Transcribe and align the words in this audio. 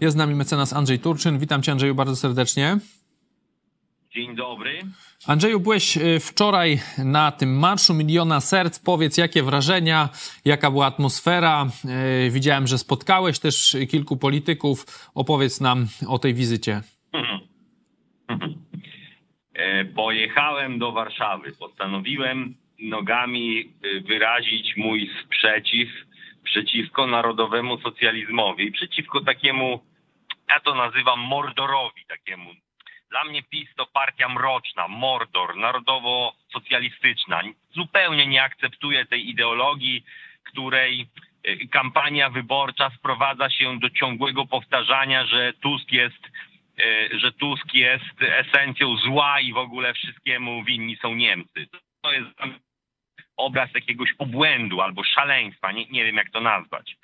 Jest 0.00 0.14
z 0.14 0.18
nami 0.18 0.34
mecenas 0.34 0.72
Andrzej 0.72 0.98
Turczyn. 0.98 1.38
Witam 1.38 1.62
cię 1.62 1.72
Andrzeju 1.72 1.94
bardzo 1.94 2.16
serdecznie. 2.16 2.76
Dzień 4.10 4.36
dobry. 4.36 4.78
Andrzeju, 5.26 5.60
byłeś 5.60 5.96
e, 5.96 6.20
wczoraj 6.20 6.78
na 6.98 7.32
tym 7.32 7.58
Marszu 7.58 7.94
Miliona 7.94 8.40
Serc. 8.40 8.78
Powiedz, 8.78 9.18
jakie 9.18 9.42
wrażenia, 9.42 10.08
jaka 10.44 10.70
była 10.70 10.86
atmosfera. 10.86 11.66
E, 12.26 12.30
widziałem, 12.30 12.66
że 12.66 12.78
spotkałeś 12.78 13.38
też 13.38 13.76
kilku 13.90 14.16
polityków. 14.16 15.08
Opowiedz 15.14 15.60
nam 15.60 15.86
o 16.08 16.18
tej 16.18 16.34
wizycie. 16.34 16.82
E, 19.54 19.84
pojechałem 19.84 20.78
do 20.78 20.92
Warszawy. 20.92 21.52
Postanowiłem 21.58 22.54
nogami 22.78 23.72
wyrazić 24.08 24.76
mój 24.76 25.10
sprzeciw 25.24 25.88
przeciwko 26.44 27.06
narodowemu 27.06 27.80
socjalizmowi, 27.80 28.72
przeciwko 28.72 29.20
takiemu, 29.20 29.80
ja 30.50 30.60
to 30.60 30.74
nazywam 30.74 31.20
mordorowi 31.20 32.04
takiemu. 32.08 32.50
Dla 33.10 33.24
mnie 33.24 33.42
PiS 33.42 33.68
to 33.76 33.86
partia 33.86 34.28
mroczna, 34.28 34.88
mordor, 34.88 35.56
narodowo-socjalistyczna. 35.56 37.42
Zupełnie 37.74 38.26
nie 38.26 38.42
akceptuję 38.42 39.06
tej 39.06 39.28
ideologii, 39.28 40.04
której 40.44 41.06
y, 41.48 41.68
kampania 41.68 42.30
wyborcza 42.30 42.90
sprowadza 42.90 43.50
się 43.50 43.78
do 43.78 43.90
ciągłego 43.90 44.46
powtarzania, 44.46 45.26
że 45.26 45.52
Tusk 45.52 45.92
jest 45.92 46.26
y, 46.80 47.18
że 47.18 47.32
Tusk 47.32 47.74
jest 47.74 48.22
esencją 48.22 48.96
zła 48.96 49.40
i 49.40 49.52
w 49.52 49.56
ogóle 49.56 49.94
wszystkiemu 49.94 50.64
winni 50.64 50.96
są 50.96 51.14
Niemcy. 51.14 51.66
To 52.02 52.12
jest 52.12 52.30
obraz 53.36 53.74
jakiegoś 53.74 54.14
obłędu 54.18 54.80
albo 54.80 55.04
szaleństwa, 55.04 55.72
nie, 55.72 55.86
nie 55.86 56.04
wiem 56.04 56.16
jak 56.16 56.30
to 56.30 56.40
nazwać. 56.40 56.96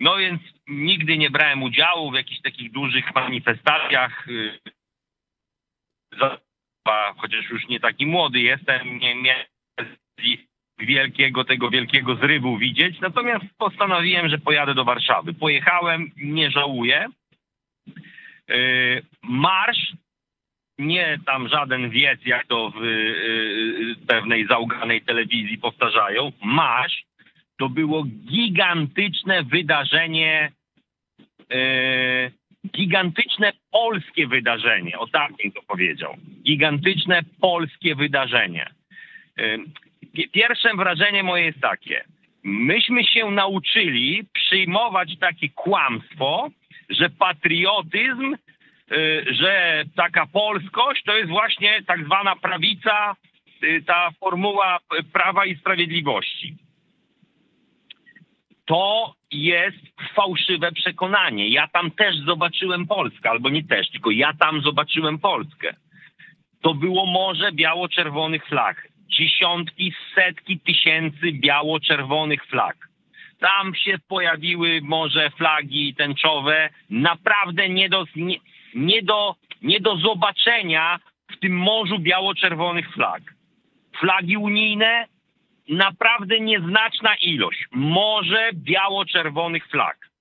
No 0.00 0.16
więc 0.16 0.42
nigdy 0.66 1.18
nie 1.18 1.30
brałem 1.30 1.62
udziału 1.62 2.10
w 2.10 2.14
jakichś 2.14 2.40
takich 2.40 2.72
dużych 2.72 3.14
manifestacjach. 3.14 4.28
Y, 4.28 4.58
chociaż 7.16 7.50
już 7.50 7.68
nie 7.68 7.80
taki 7.80 8.06
młody 8.06 8.40
jestem, 8.40 8.98
nie 8.98 9.14
miałem 9.14 9.46
wielkiego, 10.78 11.44
tego 11.44 11.70
wielkiego 11.70 12.16
zrywu 12.16 12.58
widzieć. 12.58 13.00
Natomiast 13.00 13.44
postanowiłem, 13.58 14.28
że 14.28 14.38
pojadę 14.38 14.74
do 14.74 14.84
Warszawy. 14.84 15.34
Pojechałem, 15.34 16.10
nie 16.16 16.50
żałuję. 16.50 17.08
Y, 18.50 19.02
marsz 19.22 19.92
nie 20.78 21.18
tam 21.26 21.48
żaden 21.48 21.90
wiec, 21.90 22.20
jak 22.26 22.46
to 22.46 22.70
w 22.70 22.82
y, 22.82 23.96
pewnej 24.06 24.46
zauganej 24.46 25.02
telewizji 25.02 25.58
powtarzają. 25.58 26.32
Masz, 26.42 27.04
to 27.58 27.68
było 27.68 28.04
gigantyczne 28.04 29.42
wydarzenie, 29.42 30.52
y, 31.52 32.32
gigantyczne 32.76 33.52
polskie 33.70 34.26
wydarzenie, 34.26 34.98
o 34.98 35.06
tak 35.06 35.32
bym 35.42 35.52
to 35.52 35.62
powiedział. 35.62 36.16
Gigantyczne 36.42 37.20
polskie 37.40 37.94
wydarzenie. 37.94 38.70
Y, 39.40 39.58
pierwsze 40.32 40.70
wrażenie 40.76 41.22
moje 41.22 41.44
jest 41.44 41.60
takie. 41.60 42.04
Myśmy 42.42 43.04
się 43.04 43.30
nauczyli 43.30 44.24
przyjmować 44.32 45.18
takie 45.18 45.48
kłamstwo, 45.48 46.50
że 46.90 47.10
patriotyzm 47.10 48.36
Y, 48.92 49.34
że 49.34 49.84
taka 49.96 50.26
polskość 50.26 51.02
to 51.04 51.16
jest 51.16 51.30
właśnie 51.30 51.82
tak 51.86 52.04
zwana 52.04 52.36
prawica, 52.36 53.16
y, 53.62 53.82
ta 53.86 54.10
formuła 54.20 54.78
prawa 55.12 55.46
i 55.46 55.56
sprawiedliwości. 55.56 56.56
To 58.64 59.14
jest 59.30 59.76
fałszywe 60.14 60.72
przekonanie. 60.72 61.48
Ja 61.48 61.68
tam 61.68 61.90
też 61.90 62.16
zobaczyłem 62.16 62.86
Polskę, 62.86 63.30
albo 63.30 63.48
nie 63.48 63.64
też, 63.64 63.90
tylko 63.90 64.10
ja 64.10 64.32
tam 64.34 64.60
zobaczyłem 64.60 65.18
Polskę. 65.18 65.74
To 66.60 66.74
było 66.74 67.06
morze 67.06 67.52
biało-czerwonych 67.52 68.46
flag. 68.46 68.88
Dziesiątki, 69.08 69.92
setki 70.14 70.60
tysięcy 70.60 71.32
biało-czerwonych 71.32 72.46
flag. 72.46 72.88
Tam 73.40 73.74
się 73.74 73.98
pojawiły 74.08 74.80
może 74.82 75.30
flagi 75.30 75.94
tęczowe, 75.94 76.70
naprawdę 76.90 77.68
nie 77.68 77.88
do, 77.88 78.04
nie, 78.16 78.36
nie 78.74 79.02
do, 79.02 79.34
nie 79.62 79.80
do 79.80 79.96
zobaczenia 79.96 80.98
w 81.30 81.38
tym 81.38 81.56
morzu 81.56 81.98
biało-czerwonych 81.98 82.92
flag. 82.92 83.22
Flagi 84.00 84.36
unijne, 84.36 85.06
naprawdę 85.68 86.40
nieznaczna 86.40 87.14
ilość. 87.16 87.64
Morze 87.72 88.50
biało-czerwonych 88.52 89.68
flag. 89.68 90.14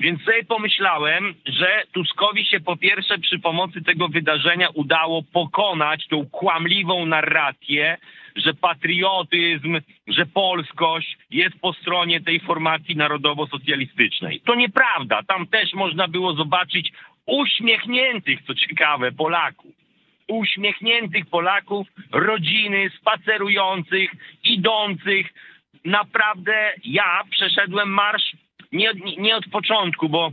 Więc 0.00 0.22
sobie 0.22 0.44
pomyślałem, 0.44 1.34
że 1.46 1.82
Tuskowi 1.92 2.44
się 2.44 2.60
po 2.60 2.76
pierwsze 2.76 3.18
przy 3.18 3.38
pomocy 3.38 3.82
tego 3.82 4.08
wydarzenia 4.08 4.68
udało 4.74 5.22
pokonać 5.32 6.06
tą 6.08 6.26
kłamliwą 6.26 7.06
narrację, 7.06 7.96
że 8.36 8.54
patriotyzm, 8.54 9.80
że 10.06 10.26
polskość 10.26 11.18
jest 11.30 11.60
po 11.60 11.72
stronie 11.72 12.20
tej 12.20 12.40
formacji 12.40 12.96
narodowo-socjalistycznej. 12.96 14.40
To 14.40 14.54
nieprawda. 14.54 15.22
Tam 15.22 15.46
też 15.46 15.72
można 15.74 16.08
było 16.08 16.34
zobaczyć 16.34 16.92
uśmiechniętych, 17.26 18.42
co 18.46 18.54
ciekawe, 18.54 19.12
Polaków. 19.12 19.79
Uśmiechniętych 20.30 21.26
Polaków, 21.26 21.86
rodziny, 22.12 22.90
spacerujących, 23.00 24.10
idących. 24.44 25.26
Naprawdę 25.84 26.72
ja 26.84 27.22
przeszedłem 27.30 27.88
marsz 27.88 28.32
nie, 28.72 28.92
nie 29.18 29.36
od 29.36 29.44
początku, 29.48 30.08
bo 30.08 30.30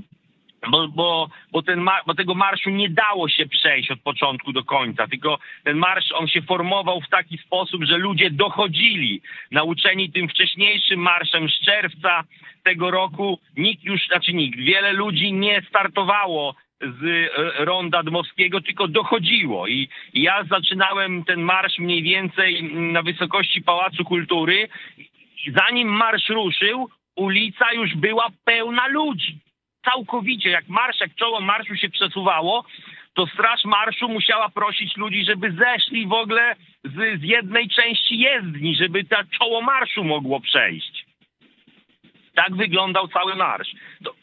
bo, 0.72 0.88
bo, 0.88 1.30
bo, 1.52 1.62
ten 1.62 1.86
bo 2.08 2.16
tego 2.16 2.36
marszu 2.36 2.70
nie 2.70 2.90
dało 2.90 3.30
się 3.30 3.46
przejść 3.46 3.92
od 3.92 4.00
początku 4.00 4.54
do 4.54 4.64
końca, 4.64 5.08
tylko 5.08 5.40
ten 5.64 5.78
marsz 5.78 6.12
on 6.12 6.28
się 6.28 6.42
formował 6.42 7.02
w 7.02 7.10
taki 7.10 7.38
sposób, 7.38 7.84
że 7.84 7.98
ludzie 7.98 8.32
dochodzili, 8.32 9.22
nauczeni 9.52 10.12
tym 10.12 10.30
wcześniejszym 10.30 11.00
marszem 11.00 11.50
z 11.50 11.66
czerwca 11.66 12.24
tego 12.64 12.92
roku, 12.92 13.40
nikt 13.58 13.84
już, 13.84 14.08
znaczy 14.08 14.34
nikt, 14.34 14.60
wiele 14.60 14.94
ludzi 14.94 15.34
nie 15.34 15.62
startowało 15.70 16.56
z 16.82 17.04
e, 17.04 17.66
ronda 17.66 18.04
Dmowskiego, 18.04 18.62
tylko 18.62 18.88
dochodziło. 18.88 19.68
I, 19.68 19.90
ja 20.14 20.44
zaczynałem 20.44 21.24
ten 21.24 21.42
marsz 21.42 21.80
mniej 21.80 22.04
więcej 22.04 22.64
na 22.74 23.02
wysokości 23.02 23.62
Pałacu 23.62 24.04
Kultury. 24.04 24.70
Zanim 25.56 25.88
marsz 25.88 26.30
ruszył, 26.30 26.90
ulica 27.16 27.74
już 27.74 27.96
była 27.96 28.28
pełna 28.46 28.88
ludzi. 28.88 29.40
Całkowicie, 29.86 30.50
jak 30.50 30.68
marsz, 30.68 31.00
jak 31.00 31.16
czoło 31.16 31.42
marszu 31.42 31.76
się 31.76 31.90
przesuwało, 31.90 32.66
to 33.14 33.28
straż 33.28 33.66
marszu 33.66 34.10
musiała 34.10 34.50
prosić 34.50 34.98
ludzi, 34.98 35.26
żeby 35.26 35.52
zeszli 35.52 36.08
w 36.08 36.14
ogóle 36.14 36.56
z, 36.84 37.22
z 37.22 37.24
jednej 37.24 37.70
części 37.70 38.20
jezdni, 38.20 38.76
żeby 38.76 39.04
to 39.04 39.16
czoło 39.40 39.62
marszu 39.62 40.04
mogło 40.04 40.40
przejść. 40.40 41.06
Tak 42.36 42.56
wyglądał 42.56 43.08
cały 43.08 43.36
marsz. 43.36 43.72
To 44.04 44.14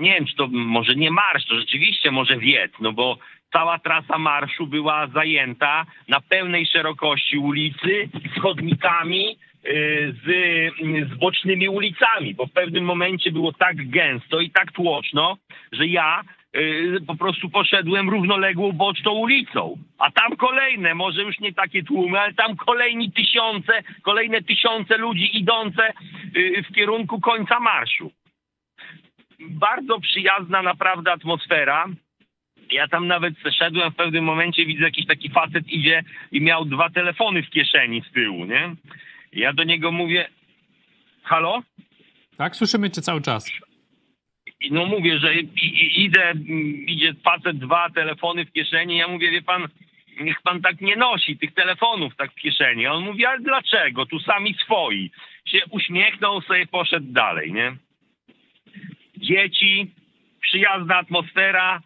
nie 0.00 0.14
wiem, 0.14 0.26
czy 0.26 0.36
to 0.36 0.46
może 0.46 0.94
nie 0.94 1.10
marsz, 1.10 1.46
to 1.46 1.58
rzeczywiście 1.60 2.10
może 2.10 2.38
wiec, 2.38 2.72
no 2.80 2.92
bo 2.92 3.18
cała 3.52 3.78
trasa 3.78 4.18
marszu 4.18 4.66
była 4.66 5.06
zajęta 5.06 5.86
na 6.08 6.20
pełnej 6.20 6.66
szerokości 6.66 7.38
ulicy, 7.38 8.08
z 8.36 8.40
chodnikami, 8.40 9.38
y, 9.66 10.14
z, 10.24 11.10
z 11.12 11.18
bocznymi 11.18 11.68
ulicami, 11.68 12.34
bo 12.34 12.46
w 12.46 12.52
pewnym 12.52 12.84
momencie 12.84 13.32
było 13.32 13.52
tak 13.52 13.90
gęsto 13.90 14.40
i 14.40 14.50
tak 14.50 14.72
tłoczno, 14.72 15.36
że 15.72 15.86
ja 15.86 16.22
y, 16.56 17.00
po 17.06 17.16
prostu 17.16 17.50
poszedłem 17.50 18.10
równoległą 18.10 18.72
boczną 18.72 19.12
ulicą, 19.12 19.76
a 19.98 20.10
tam 20.10 20.36
kolejne, 20.36 20.94
może 20.94 21.22
już 21.22 21.38
nie 21.38 21.52
takie 21.52 21.82
tłumy, 21.82 22.20
ale 22.20 22.34
tam 22.34 22.56
kolejni 22.56 23.12
tysiące, 23.12 23.82
kolejne 24.02 24.42
tysiące 24.42 24.98
ludzi 24.98 25.38
idące 25.38 25.92
y, 26.36 26.62
w 26.70 26.74
kierunku 26.74 27.20
końca 27.20 27.60
marszu 27.60 28.10
bardzo 29.50 30.00
przyjazna 30.00 30.62
naprawdę 30.62 31.12
atmosfera. 31.12 31.86
Ja 32.70 32.88
tam 32.88 33.06
nawet 33.06 33.34
szedłem 33.58 33.92
w 33.92 33.96
pewnym 33.96 34.24
momencie, 34.24 34.66
widzę 34.66 34.84
jakiś 34.84 35.06
taki 35.06 35.30
facet 35.30 35.68
idzie 35.68 36.04
i 36.32 36.40
miał 36.40 36.64
dwa 36.64 36.90
telefony 36.90 37.42
w 37.42 37.50
kieszeni 37.50 38.02
z 38.10 38.12
tyłu, 38.12 38.44
nie? 38.44 38.74
Ja 39.32 39.52
do 39.52 39.64
niego 39.64 39.92
mówię, 39.92 40.28
halo? 41.22 41.62
Tak, 42.36 42.56
słyszymy 42.56 42.90
cię 42.90 43.02
cały 43.02 43.20
czas. 43.20 43.52
No 44.70 44.86
mówię, 44.86 45.18
że 45.18 45.34
idę, 45.96 46.32
idzie 46.86 47.14
facet, 47.24 47.58
dwa 47.58 47.90
telefony 47.90 48.44
w 48.44 48.52
kieszeni. 48.52 48.96
Ja 48.96 49.08
mówię, 49.08 49.30
wie 49.30 49.42
pan, 49.42 49.68
niech 50.20 50.42
pan 50.42 50.62
tak 50.62 50.80
nie 50.80 50.96
nosi 50.96 51.38
tych 51.38 51.54
telefonów 51.54 52.16
tak 52.16 52.32
w 52.32 52.34
kieszeni. 52.34 52.86
A 52.86 52.92
on 52.92 53.04
mówi, 53.04 53.26
ale 53.26 53.40
dlaczego? 53.40 54.06
Tu 54.06 54.20
sami 54.20 54.54
swoi. 54.54 55.10
Się 55.46 55.58
uśmiechnął, 55.70 56.40
sobie 56.40 56.66
poszedł 56.66 57.12
dalej, 57.12 57.52
nie? 57.52 57.76
Dzieci, 59.24 59.90
przyjazna 60.40 60.96
atmosfera. 60.96 61.80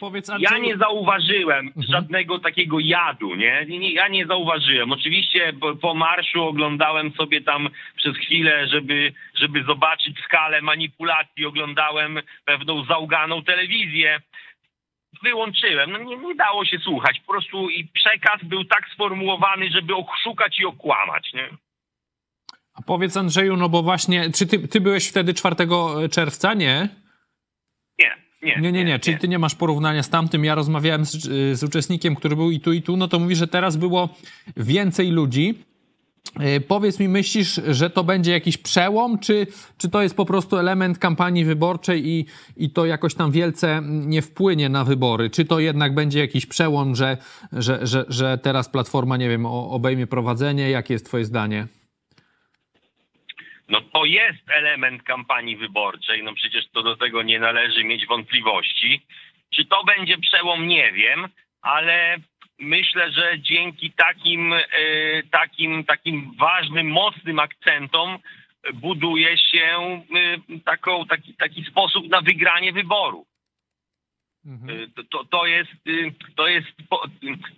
Powiedz, 0.00 0.30
Ja 0.38 0.58
nie 0.58 0.76
zauważyłem 0.76 1.66
Mhm. 1.66 1.86
żadnego 1.88 2.38
takiego 2.38 2.78
jadu, 2.80 3.34
nie 3.34 3.66
ja 3.92 4.08
nie 4.08 4.26
zauważyłem. 4.26 4.92
Oczywiście 4.92 5.52
po, 5.60 5.76
po 5.76 5.94
marszu 5.94 6.42
oglądałem 6.44 7.12
sobie 7.12 7.40
tam 7.40 7.68
przez 7.96 8.16
chwilę, 8.16 8.68
żeby, 8.68 9.12
żeby 9.34 9.64
zobaczyć 9.64 10.18
skalę 10.24 10.62
manipulacji, 10.62 11.46
oglądałem 11.46 12.20
pewną 12.44 12.84
załganą 12.84 13.42
telewizję. 13.42 14.20
Wyłączyłem, 15.22 15.90
no 15.90 15.98
nie, 15.98 16.16
nie 16.16 16.34
dało 16.34 16.64
się 16.64 16.78
słuchać. 16.78 17.20
Po 17.20 17.32
prostu 17.32 17.70
i 17.70 17.84
przekaz 17.84 18.44
był 18.44 18.64
tak 18.64 18.88
sformułowany, 18.88 19.70
żeby 19.70 19.94
oszukać 19.96 20.58
i 20.58 20.64
okłamać, 20.64 21.32
nie? 21.32 21.48
A 22.74 22.82
powiedz 22.82 23.16
Andrzeju, 23.16 23.56
no 23.56 23.68
bo 23.68 23.82
właśnie, 23.82 24.30
czy 24.30 24.46
ty, 24.46 24.68
ty 24.68 24.80
byłeś 24.80 25.08
wtedy 25.08 25.34
4 25.34 25.56
czerwca, 26.10 26.54
nie? 26.54 26.88
Nie, 27.98 28.16
nie. 28.42 28.60
Nie, 28.60 28.72
nie, 28.72 28.84
nie, 28.84 28.98
czyli 28.98 29.18
ty 29.18 29.28
nie 29.28 29.38
masz 29.38 29.54
porównania 29.54 30.02
z 30.02 30.10
tamtym. 30.10 30.44
Ja 30.44 30.54
rozmawiałem 30.54 31.04
z, 31.04 31.10
z 31.58 31.62
uczestnikiem, 31.62 32.16
który 32.16 32.36
był 32.36 32.50
i 32.50 32.60
tu, 32.60 32.72
i 32.72 32.82
tu, 32.82 32.96
no 32.96 33.08
to 33.08 33.18
mówi, 33.18 33.36
że 33.36 33.48
teraz 33.48 33.76
było 33.76 34.08
więcej 34.56 35.10
ludzi. 35.10 35.64
Yy, 36.40 36.60
Powiedz 36.60 37.00
mi, 37.00 37.08
myślisz, 37.08 37.60
że 37.68 37.90
to 37.90 38.04
będzie 38.04 38.32
jakiś 38.32 38.58
przełom, 38.58 39.18
czy, 39.18 39.46
czy 39.78 39.88
to 39.88 40.02
jest 40.02 40.16
po 40.16 40.26
prostu 40.26 40.56
element 40.56 40.98
kampanii 40.98 41.44
wyborczej 41.44 42.08
i, 42.08 42.26
i 42.56 42.70
to 42.70 42.86
jakoś 42.86 43.14
tam 43.14 43.30
wielce 43.30 43.82
nie 43.84 44.22
wpłynie 44.22 44.68
na 44.68 44.84
wybory? 44.84 45.30
Czy 45.30 45.44
to 45.44 45.60
jednak 45.60 45.94
będzie 45.94 46.18
jakiś 46.18 46.46
przełom, 46.46 46.96
że, 46.96 47.16
że, 47.52 47.86
że, 47.86 48.04
że 48.08 48.38
teraz 48.38 48.68
Platforma, 48.68 49.16
nie 49.16 49.28
wiem, 49.28 49.46
obejmie 49.46 50.06
prowadzenie? 50.06 50.70
Jakie 50.70 50.94
jest 50.94 51.06
twoje 51.06 51.24
zdanie? 51.24 51.66
No 53.70 53.80
to 53.80 54.04
jest 54.04 54.50
element 54.50 55.02
kampanii 55.02 55.56
wyborczej, 55.56 56.22
no 56.22 56.34
przecież 56.34 56.68
to 56.72 56.82
do 56.82 56.96
tego 56.96 57.22
nie 57.22 57.38
należy 57.38 57.84
mieć 57.84 58.06
wątpliwości. 58.06 59.02
Czy 59.54 59.64
to 59.64 59.84
będzie 59.84 60.18
przełom, 60.18 60.68
nie 60.68 60.92
wiem, 60.92 61.28
ale 61.62 62.16
myślę, 62.58 63.12
że 63.12 63.38
dzięki 63.38 63.92
takim, 63.92 64.52
e, 64.52 64.62
takim, 65.30 65.84
takim 65.84 66.32
ważnym, 66.38 66.90
mocnym 66.90 67.38
akcentom 67.38 68.18
buduje 68.74 69.38
się 69.38 70.02
e, 70.50 70.60
taką, 70.64 71.06
taki, 71.06 71.34
taki 71.34 71.64
sposób 71.64 72.08
na 72.08 72.20
wygranie 72.20 72.72
wyborów. 72.72 73.26
Mhm. 74.46 74.80
Y, 74.80 75.04
To, 75.10 75.24
to, 75.24 75.46
jest, 75.46 75.70
to 76.36 76.48
jest 76.48 76.68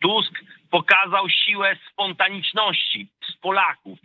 Tusk 0.00 0.32
pokazał 0.70 1.28
siłę 1.28 1.76
spontaniczności 1.92 3.08
z 3.30 3.36
Polaków. 3.36 3.98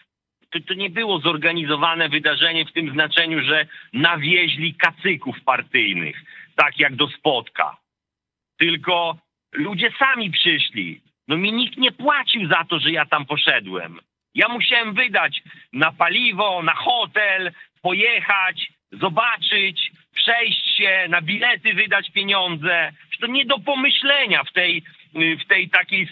To, 0.50 0.60
to 0.68 0.74
nie 0.74 0.90
było 0.90 1.20
zorganizowane 1.20 2.10
wydarzenie 2.10 2.66
w 2.66 2.74
tym 2.74 2.92
znaczeniu, 2.92 3.44
że 3.44 3.68
nawieźli 3.94 4.76
kacyków 4.76 5.42
partyjnych, 5.42 6.16
tak 6.56 6.80
jak 6.80 6.96
do 6.96 7.08
spotka. 7.08 7.78
Tylko 8.58 9.18
ludzie 9.54 9.92
sami 10.00 10.32
przyszli. 10.32 11.02
No 11.28 11.38
mi 11.38 11.54
nikt 11.54 11.78
nie 11.78 11.92
płacił 11.92 12.48
za 12.48 12.64
to, 12.64 12.80
że 12.80 12.92
ja 12.92 13.06
tam 13.06 13.26
poszedłem. 13.26 14.00
Ja 14.36 14.48
musiałem 14.48 14.94
wydać 14.94 15.42
na 15.74 15.92
paliwo, 15.92 16.64
na 16.64 16.74
hotel, 16.74 17.52
pojechać, 17.82 18.68
zobaczyć, 18.92 19.92
przejść 20.16 20.78
się, 20.78 21.06
na 21.10 21.22
bilety 21.22 21.74
wydać 21.74 22.12
pieniądze. 22.12 22.92
To 23.20 23.28
nie 23.28 23.46
do 23.46 23.60
pomyślenia 23.60 24.44
w 24.44 24.54
tej, 24.54 24.84
w 25.14 25.48
tej 25.48 25.70
takiej 25.70 26.08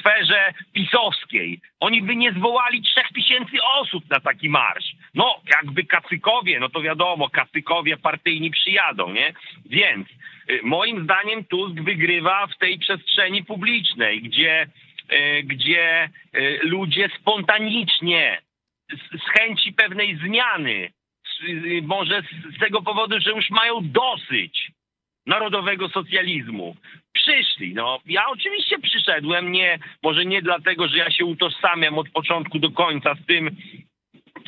sferze 0.00 0.52
pisowskiej. 0.72 1.60
Oni 1.80 2.02
by 2.02 2.16
nie 2.16 2.32
zwołali 2.32 2.82
trzech 2.82 3.08
tysięcy 3.14 3.56
osób 3.62 4.10
na 4.10 4.20
taki 4.20 4.48
marsz. 4.48 4.92
No, 5.14 5.40
jakby 5.54 5.84
kacykowie, 5.84 6.60
no 6.60 6.68
to 6.68 6.80
wiadomo, 6.80 7.30
kacykowie 7.30 7.96
partyjni 7.96 8.50
przyjadą, 8.50 9.12
nie? 9.12 9.32
Więc 9.66 10.08
y, 10.50 10.60
moim 10.62 11.04
zdaniem 11.04 11.44
Tusk 11.44 11.74
wygrywa 11.74 12.46
w 12.46 12.58
tej 12.58 12.78
przestrzeni 12.78 13.44
publicznej, 13.44 14.22
gdzie, 14.22 14.66
y, 15.12 15.42
gdzie 15.42 16.08
y, 16.36 16.58
ludzie 16.62 17.08
spontanicznie, 17.20 18.42
z, 18.90 19.38
chęci 19.38 19.72
pewnej 19.72 20.16
zmiany, 20.16 20.92
y, 21.48 21.82
może 21.82 22.22
z 22.56 22.58
tego 22.58 22.82
powodu, 22.82 23.20
że 23.20 23.30
już 23.30 23.50
mają 23.50 23.78
dosyć 23.82 24.72
narodowego 25.26 25.88
socjalizmu. 25.88 26.76
Przyszli, 27.22 27.74
no. 27.74 27.98
Ja 28.06 28.26
oczywiście 28.28 28.78
przyszedłem, 28.78 29.52
nie, 29.52 29.78
może 30.02 30.24
nie 30.24 30.42
dlatego, 30.42 30.88
że 30.88 30.98
ja 30.98 31.10
się 31.10 31.24
utożsamiam 31.24 31.98
od 31.98 32.10
początku 32.10 32.58
do 32.58 32.70
końca 32.70 33.14
z 33.14 33.26
tym, 33.26 33.56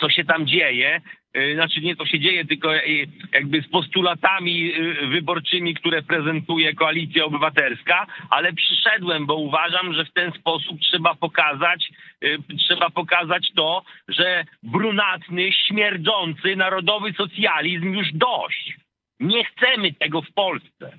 co 0.00 0.10
się 0.10 0.24
tam 0.24 0.46
dzieje, 0.46 1.00
y, 1.36 1.54
znaczy 1.54 1.80
nie 1.80 1.96
co 1.96 2.06
się 2.06 2.20
dzieje, 2.20 2.44
tylko 2.44 2.76
y, 2.76 3.06
jakby 3.32 3.62
z 3.62 3.68
postulatami 3.68 4.74
y, 4.74 5.06
wyborczymi, 5.06 5.74
które 5.74 6.02
prezentuje 6.02 6.74
Koalicja 6.74 7.24
Obywatelska, 7.24 8.06
ale 8.30 8.52
przyszedłem, 8.52 9.26
bo 9.26 9.34
uważam, 9.34 9.94
że 9.94 10.04
w 10.04 10.12
ten 10.12 10.32
sposób 10.32 10.80
trzeba 10.80 11.14
pokazać, 11.14 11.90
trzeba 12.58 12.90
pokazać 12.90 13.52
to, 13.54 13.84
że 14.08 14.44
brunatny, 14.62 15.52
śmierdzący 15.52 16.56
narodowy 16.56 17.12
socjalizm 17.12 17.92
już 17.92 18.12
dość. 18.12 18.76
Nie 19.20 19.44
chcemy 19.44 19.92
tego 19.92 20.22
w 20.22 20.32
Polsce. 20.32 20.92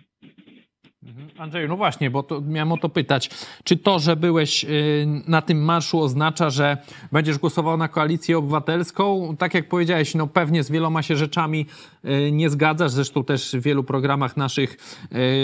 Mhm. 1.04 1.30
Andrzeju, 1.38 1.68
no 1.68 1.77
właśnie, 1.77 2.09
bo 2.09 2.24
to, 2.24 2.41
miałem 2.41 2.71
o 2.71 2.77
to 2.77 2.89
pytać. 2.89 3.30
Czy 3.63 3.77
to, 3.77 4.00
że 4.00 4.15
byłeś 4.15 4.63
y, 4.63 5.07
na 5.27 5.41
tym 5.41 5.63
marszu 5.63 6.00
oznacza, 6.00 6.50
że 6.50 6.77
będziesz 7.12 7.38
głosował 7.38 7.77
na 7.77 7.88
koalicję 7.88 8.38
obywatelską? 8.38 9.35
Tak 9.39 9.53
jak 9.53 9.69
powiedziałeś, 9.69 10.15
no 10.15 10.27
pewnie 10.27 10.63
z 10.63 10.71
wieloma 10.71 11.01
się 11.01 11.15
rzeczami 11.15 11.65
y, 12.06 12.31
nie 12.31 12.50
zgadzasz. 12.50 12.91
Zresztą 12.91 13.24
też 13.24 13.51
w 13.51 13.62
wielu 13.62 13.83
programach 13.83 14.38
naszych 14.38 14.77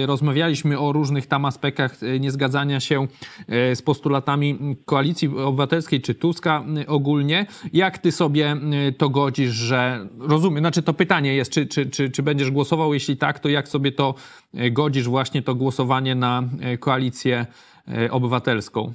y, 0.04 0.06
rozmawialiśmy 0.06 0.80
o 0.80 0.92
różnych 0.92 1.28
tam 1.28 1.46
aspektach 1.46 1.98
niezgadzania 2.20 2.80
się 2.80 3.08
z 3.48 3.82
postulatami 3.82 4.78
koalicji 4.86 5.28
obywatelskiej 5.28 6.02
czy 6.02 6.16
Tuska 6.16 6.64
ogólnie. 6.88 7.46
Jak 7.74 7.98
ty 7.98 8.12
sobie 8.12 8.56
to 8.98 9.10
godzisz, 9.10 9.52
że 9.52 10.08
rozumiem, 10.20 10.60
znaczy 10.60 10.84
to 10.84 10.94
pytanie 10.94 11.36
jest, 11.36 11.52
czy, 11.52 11.68
czy, 11.68 11.86
czy, 11.86 12.10
czy 12.10 12.24
będziesz 12.24 12.52
głosował? 12.52 12.94
Jeśli 12.94 13.18
tak, 13.18 13.40
to 13.40 13.50
jak 13.50 13.68
sobie 13.68 13.92
to 13.92 14.16
godzisz 14.72 15.08
właśnie 15.08 15.42
to 15.42 15.56
głosowanie 15.56 15.80
na 16.16 16.44
y, 16.74 16.78
koalicję 16.78 17.46
y, 18.06 18.12
obywatelską? 18.12 18.94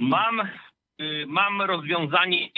Mam, 0.00 0.40
y, 1.00 1.24
mam 1.26 1.62
rozwiązanie 1.62 2.48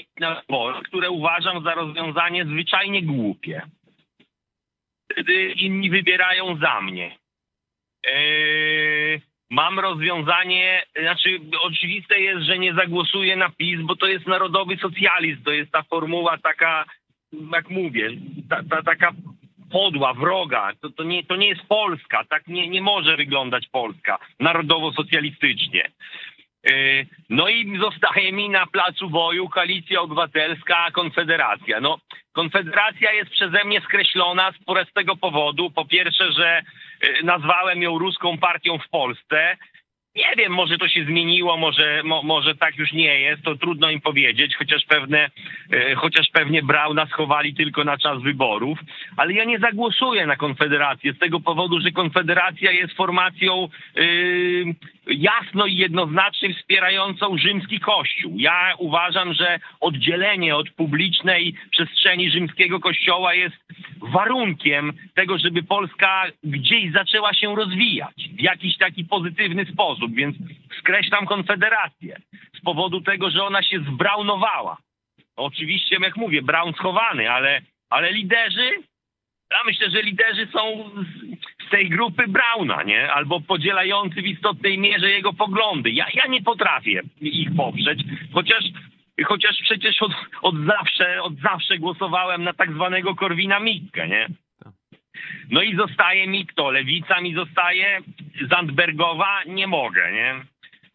które 0.85 1.11
uważam 1.11 1.65
za 1.65 1.75
rozwiązanie 1.75 2.45
zwyczajnie 2.45 3.03
głupie. 3.03 3.63
Wtedy 5.13 5.53
inni 5.53 5.91
wybierają 5.91 6.57
za 6.57 6.81
mnie. 6.81 7.19
Y, 8.07 9.21
Mam 9.51 9.79
rozwiązanie, 9.79 10.83
znaczy 11.01 11.41
oczywiste 11.63 12.21
jest, 12.21 12.47
że 12.47 12.59
nie 12.59 12.75
zagłosuję 12.75 13.37
na 13.37 13.51
PiS, 13.51 13.81
bo 13.81 13.97
to 13.97 14.07
jest 14.07 14.27
narodowy 14.27 14.77
socjalizm, 14.77 15.43
to 15.43 15.51
jest 15.51 15.73
ta 15.73 15.83
formuła 15.83 16.39
taka, 16.39 16.85
jak 17.53 17.71
mówię, 17.71 18.11
ta, 18.51 18.63
ta, 18.71 18.83
taka 18.83 19.13
podła, 19.73 20.15
wroga. 20.15 20.73
To, 20.81 20.91
to, 20.91 21.05
nie, 21.05 21.25
to 21.25 21.37
nie 21.37 21.49
jest 21.49 21.63
Polska, 21.69 22.25
tak 22.29 22.47
nie, 22.47 22.69
nie 22.69 22.83
może 22.83 23.17
wyglądać 23.17 23.69
Polska 23.69 24.19
narodowo-socjalistycznie. 24.41 25.91
Yy, 26.65 27.07
No 27.29 27.49
i 27.49 27.79
zostaje 27.79 28.33
mi 28.33 28.49
na 28.49 28.67
placu 28.67 29.11
boju 29.11 29.49
Koalicja 29.49 30.01
Obywatelska, 30.01 30.91
Konfederacja. 30.93 31.81
No, 31.81 31.99
Konfederacja 32.33 33.13
jest 33.13 33.31
przeze 33.31 33.65
mnie 33.65 33.81
skreślona 33.81 34.53
z 34.53 34.65
prostego 34.65 35.17
powodu. 35.17 35.71
Po 35.71 35.85
pierwsze, 35.85 36.33
że 36.33 36.63
yy, 37.03 37.23
nazwałem 37.23 37.83
ją 37.83 37.99
ruską 37.99 38.39
partią 38.39 38.79
w 38.79 38.89
Polsce. 38.89 39.57
Nie 40.19 40.37
wiem, 40.37 40.53
może 40.53 40.79
to 40.79 40.89
się 40.89 41.05
zmieniło, 41.05 41.57
może, 41.57 42.03
mo, 42.05 42.23
może 42.23 42.55
tak 42.55 42.77
już 42.77 42.93
nie 42.93 43.21
jest, 43.21 43.43
to 43.43 43.57
trudno 43.57 43.91
im 43.91 44.01
powiedzieć, 44.01 44.57
chociaż 44.57 44.85
pewne, 44.85 45.31
e, 45.73 45.95
chociaż 45.95 46.27
pewnie 46.33 46.63
Brauna 46.63 47.07
schowali 47.07 47.55
tylko 47.55 47.85
na 47.85 47.99
czas 47.99 48.23
wyborów, 48.23 48.79
ale 49.17 49.33
ja 49.33 49.45
nie 49.45 49.59
zagłosuję 49.59 50.27
na 50.27 50.37
Konfederację 50.37 51.13
z 51.13 51.19
tego 51.19 51.41
powodu, 51.41 51.81
że 51.81 51.91
Konfederacja 51.91 52.73
jest 52.73 52.93
formacją 52.95 53.69
e, 53.97 54.03
jasno 55.07 55.67
i 55.67 55.77
jednoznacznie 55.77 56.55
wspierającą 56.55 57.39
rzymski 57.39 57.81
kościół. 57.81 58.35
Ja 58.37 58.75
uważam, 58.79 59.35
że 59.35 59.59
oddzielenie 59.81 60.57
od 60.57 60.71
publicznej 60.71 61.55
przestrzeni 61.71 62.31
rzymskiego 62.31 62.81
kościoła 62.81 63.35
jest 63.35 63.57
warunkiem 64.03 64.93
tego, 65.15 65.39
żeby 65.39 65.63
Polska 65.63 66.25
gdzieś 66.45 66.93
zaczęła 66.93 67.35
się 67.35 67.57
rozwijać 67.57 68.15
w 68.39 68.43
jakiś 68.43 68.77
taki 68.77 69.05
pozytywny 69.05 69.65
sposób, 69.65 70.08
więc 70.15 70.37
skreślam 70.81 71.27
Konfederację 71.27 72.17
z 72.59 72.61
powodu 72.61 73.01
tego, 73.01 73.31
że 73.31 73.45
ona 73.45 73.63
się 73.63 73.81
zbraunowała. 73.81 74.77
Oczywiście, 75.37 75.97
jak 76.01 76.17
mówię, 76.17 76.43
Braun 76.43 76.73
schowany, 76.73 77.31
ale, 77.31 77.61
ale 77.91 78.13
liderzy, 78.13 78.71
ja 79.51 79.59
myślę, 79.67 79.91
że 79.91 80.03
liderzy 80.03 80.47
są 80.53 80.91
z, 81.03 81.67
z 81.67 81.71
tej 81.71 81.89
grupy 81.89 82.29
Brauna, 82.29 82.83
nie? 82.83 83.13
Albo 83.13 83.41
podzielający 83.41 84.23
w 84.23 84.27
istotnej 84.27 84.79
mierze 84.79 85.11
jego 85.11 85.33
poglądy. 85.33 85.91
Ja, 85.91 86.07
ja 86.15 86.27
nie 86.27 86.43
potrafię 86.43 87.03
ich 87.21 87.57
poprzeć, 87.57 88.01
chociaż 88.33 88.65
chociaż 89.25 89.57
przecież 89.63 90.03
od, 90.03 90.13
od 90.43 90.55
zawsze, 90.67 91.23
od 91.23 91.35
zawsze 91.41 91.79
głosowałem 91.79 92.45
na 92.45 92.53
tak 92.53 92.73
zwanego 92.73 93.15
Korwina 93.15 93.61
Mikke, 93.61 94.09
nie? 94.09 94.29
No 95.51 95.63
i 95.63 95.77
zostaje 95.77 96.27
mi 96.27 96.47
kto? 96.47 96.71
Lewica 96.71 97.21
mi 97.21 97.35
zostaje, 97.35 98.01
Zandbergowa 98.51 99.43
nie 99.47 99.67
mogę, 99.67 100.13
nie? 100.13 100.35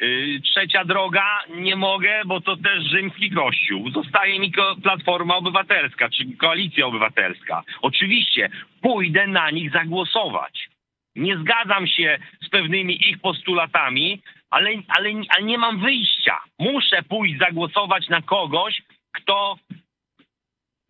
Y, 0.07 0.41
Trzecia 0.43 0.85
droga 0.85 1.39
nie 1.49 1.75
mogę, 1.75 2.21
bo 2.25 2.41
to 2.41 2.57
też 2.57 2.83
rzymski 2.83 3.31
kościół. 3.31 3.89
Zostaje 3.91 4.39
mi 4.39 4.51
ko- 4.51 4.75
Platforma 4.83 5.35
Obywatelska, 5.35 6.09
czy 6.09 6.37
Koalicja 6.37 6.85
Obywatelska. 6.85 7.63
Oczywiście 7.81 8.49
pójdę 8.81 9.27
na 9.27 9.51
nich 9.51 9.71
zagłosować. 9.71 10.69
Nie 11.15 11.37
zgadzam 11.37 11.87
się 11.87 12.19
z 12.41 12.49
pewnymi 12.49 13.09
ich 13.09 13.21
postulatami, 13.21 14.21
ale, 14.49 14.69
ale, 14.87 15.09
ale 15.29 15.43
nie 15.43 15.57
mam 15.57 15.79
wyjścia. 15.79 16.37
Muszę 16.59 17.03
pójść 17.03 17.37
zagłosować 17.39 18.09
na 18.09 18.21
kogoś, 18.21 18.81
kto 19.11 19.57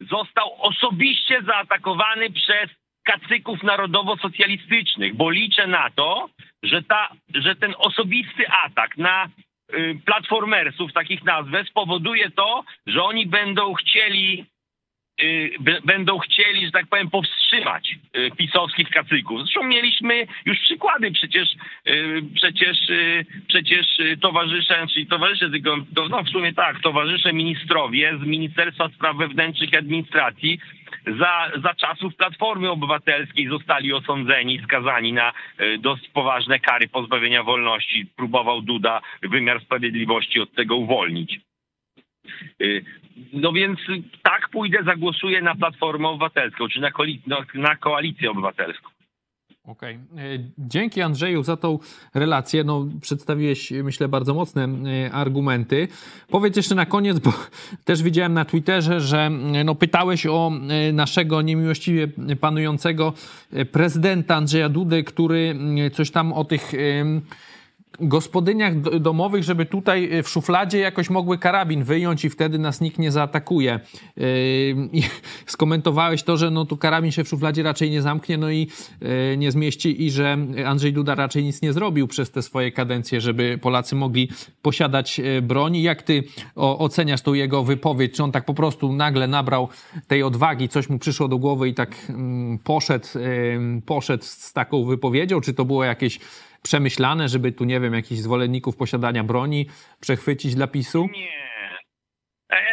został 0.02 0.62
osobiście 0.62 1.42
zaatakowany 1.42 2.30
przez 2.32 2.70
kacyków 3.04 3.64
narodowo-socjalistycznych, 3.64 5.16
bo 5.16 5.30
liczę 5.30 5.68
na 5.68 5.90
to, 5.96 6.30
że, 6.64 6.84
ta, 6.84 7.10
że 7.34 7.56
ten 7.56 7.74
osobisty 7.78 8.44
atak 8.66 8.98
na 8.98 9.30
y, 9.74 10.00
platformersów, 10.06 10.94
takich 10.94 11.24
nazwę, 11.24 11.64
spowoduje 11.64 12.30
to, 12.30 12.64
że 12.88 13.04
oni 13.04 13.26
będą 13.26 13.74
chcieli 13.74 14.46
y, 15.22 15.52
będą 15.86 16.20
chcieli, 16.20 16.66
że 16.66 16.72
tak 16.72 16.88
powiem, 16.88 17.10
powstrzymać 17.10 17.96
y, 18.18 18.32
pisowskich 18.38 18.90
kacyków. 18.90 19.40
Zresztą 19.42 19.64
mieliśmy 19.64 20.28
już 20.46 20.60
przykłady, 20.60 21.12
przecież 21.12 21.50
y, 21.88 22.22
przecież, 22.36 22.78
przecież 23.48 24.00
y, 24.00 24.18
towarzysze, 24.18 24.88
czyli 24.94 25.08
towarzysze, 25.08 25.50
tylko, 25.50 25.78
no 26.10 26.24
w 26.24 26.30
sumie 26.30 26.54
tak, 26.54 26.82
towarzysze 26.82 27.34
ministrowie 27.34 28.18
z 28.18 28.26
Ministerstwa 28.26 28.90
Spraw 28.90 29.18
Wewnętrznych 29.18 29.74
i 29.74 29.78
Administracji 29.78 30.60
za, 31.20 31.52
za 31.64 31.74
czasów 31.74 32.16
Platformy 32.16 32.70
Obywatelskiej 32.70 33.48
zostali 33.48 33.94
osądzeni, 33.94 34.62
skazani 34.64 35.14
na 35.14 35.34
y, 35.62 35.78
dosyć 35.78 36.10
poważne 36.10 36.60
kary 36.60 36.88
pozbawienia 36.88 37.44
wolności. 37.44 38.06
Próbował 38.16 38.62
Duda 38.62 39.02
wymiar 39.22 39.62
sprawiedliwości 39.62 40.40
od 40.40 40.54
tego 40.54 40.76
uwolnić. 40.76 41.40
Y, 42.62 42.86
No 43.34 43.52
więc 43.54 43.80
tak 44.24 44.50
pójdę, 44.50 44.84
zagłosuję 44.86 45.42
na 45.42 45.56
Platformę 45.56 46.08
Obywatelską, 46.08 46.68
czy 46.68 46.80
na, 46.80 46.92
no, 47.28 47.44
na 47.54 47.76
Koalicję 47.76 48.32
Obywatelską. 48.32 48.93
Okej. 49.68 49.96
E, 49.96 50.00
Dzięki 50.58 51.02
Andrzeju 51.02 51.44
za 51.44 51.58
tą 51.58 51.80
relację. 52.14 52.64
No, 52.64 52.86
przedstawiłeś, 53.02 53.72
myślę, 53.72 54.08
bardzo 54.08 54.34
mocne 54.34 54.68
e, 54.68 55.12
argumenty. 55.12 55.88
Powiedz 56.30 56.56
jeszcze 56.56 56.76
na 56.76 56.86
koniec, 56.86 57.20
bo 57.20 57.34
też 57.86 58.04
widziałem 58.04 58.34
na 58.34 58.46
Twitterze, 58.46 59.02
że 59.02 59.30
e, 59.54 59.64
no, 59.64 59.76
pytałeś 59.76 60.26
o 60.26 60.52
naszego 60.94 61.42
niemiłościwie 61.42 62.08
panującego 62.40 63.14
prezydenta 63.72 64.36
Andrzeja 64.36 64.70
Dudy, 64.70 65.04
który 65.04 65.56
coś 65.94 66.12
tam 66.12 66.34
o 66.34 66.44
tych 66.46 66.72
gospodyniach 68.00 68.82
do- 68.82 69.00
domowych, 69.00 69.44
żeby 69.44 69.66
tutaj 69.66 70.10
e, 70.12 70.24
w 70.24 70.30
szufladzie 70.30 70.80
jakoś 70.80 71.10
mogły 71.10 71.38
karabin 71.38 71.84
wyjąć 71.84 72.26
i 72.26 72.30
wtedy 72.30 72.60
nas 72.60 72.82
nikt 72.82 73.00
nie 73.00 73.12
zaatakuje. 73.12 73.80
Yy, 74.18 74.26
skomentowałeś 75.46 76.24
to, 76.24 76.38
że 76.38 76.52
no 76.52 76.66
tu 76.66 76.78
karabin 76.78 77.12
się 77.12 77.24
w 77.24 77.28
szufladzie 77.28 77.64
raczej 77.64 77.92
nie 77.92 78.02
zamknie, 78.02 78.38
no 78.38 78.52
i 78.52 78.68
yy, 79.02 79.38
nie 79.38 79.52
zmieści 79.52 80.04
i 80.04 80.12
że 80.12 80.38
Andrzej 80.66 80.94
Duda 80.94 81.16
raczej 81.16 81.44
nic 81.44 81.62
nie 81.62 81.74
zrobił 81.74 82.08
przez 82.08 82.32
te 82.32 82.42
swoje 82.42 82.72
kadencje, 82.72 83.22
żeby 83.22 83.60
Polacy 83.62 83.96
mogli 83.96 84.30
posiadać 84.62 85.20
e, 85.20 85.42
broń. 85.42 85.78
Jak 85.78 86.02
ty 86.02 86.24
o, 86.56 86.80
oceniasz 86.80 87.22
tą 87.22 87.34
jego 87.34 87.64
wypowiedź? 87.64 88.14
Czy 88.14 88.24
on 88.24 88.32
tak 88.32 88.46
po 88.46 88.54
prostu 88.54 88.94
nagle 88.94 89.28
nabrał 89.28 89.70
tej 90.08 90.24
odwagi, 90.24 90.70
coś 90.70 90.90
mu 90.90 91.00
przyszło 91.00 91.28
do 91.28 91.38
głowy 91.38 91.70
i 91.70 91.74
tak 91.74 91.96
mm, 92.10 92.60
poszedł, 92.60 93.08
ym, 93.56 93.82
poszedł 93.86 94.24
z 94.24 94.54
taką 94.54 94.86
wypowiedzią? 94.86 95.42
Czy 95.42 95.54
to 95.54 95.66
było 95.66 95.84
jakieś 95.84 96.20
przemyślane, 96.64 97.30
żeby 97.30 97.52
tu, 97.52 97.64
nie 97.64 97.80
wiem, 97.80 97.94
jakichś 97.94 98.22
zwolenników 98.22 98.78
posiadania 98.78 99.24
broni 99.24 99.66
przechwycić 100.00 100.56
dla 100.56 100.68
PiSu? 100.68 101.10
Nie. 101.14 101.44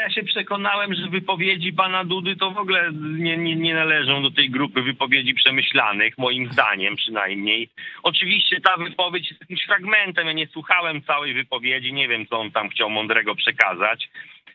Ja 0.03 0.11
się 0.11 0.23
przekonałem, 0.23 0.95
że 0.95 1.09
wypowiedzi 1.09 1.73
pana 1.73 2.05
Dudy 2.05 2.37
to 2.37 2.51
w 2.51 2.59
ogóle 2.59 2.91
nie, 3.19 3.37
nie, 3.37 3.57
nie 3.57 3.75
należą 3.75 4.23
do 4.23 4.31
tej 4.31 4.51
grupy 4.51 4.83
wypowiedzi 4.83 5.35
przemyślanych, 5.35 6.19
moim 6.19 6.53
zdaniem 6.53 6.97
przynajmniej. 6.97 7.71
Oczywiście 8.03 8.61
ta 8.61 8.77
wypowiedź 8.77 9.31
jest 9.31 9.41
jakimś 9.41 9.65
fragmentem, 9.67 10.27
ja 10.27 10.33
nie 10.33 10.47
słuchałem 10.47 11.03
całej 11.03 11.35
wypowiedzi, 11.35 11.93
nie 11.93 12.09
wiem, 12.09 12.27
co 12.27 12.41
on 12.41 12.51
tam 12.51 12.69
chciał 12.69 12.91
mądrego 12.91 13.35
przekazać. 13.35 14.09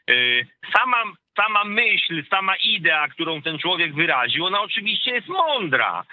Yy, 0.07 0.45
Sama, 0.77 0.97
sama 1.35 1.63
myśl, 1.63 2.23
sama 2.29 2.55
idea, 2.55 3.07
którą 3.07 3.41
ten 3.41 3.59
człowiek 3.59 3.95
wyraził, 3.95 4.45
ona 4.45 4.61
oczywiście 4.61 5.11
jest 5.11 5.27
mądra. 5.27 6.03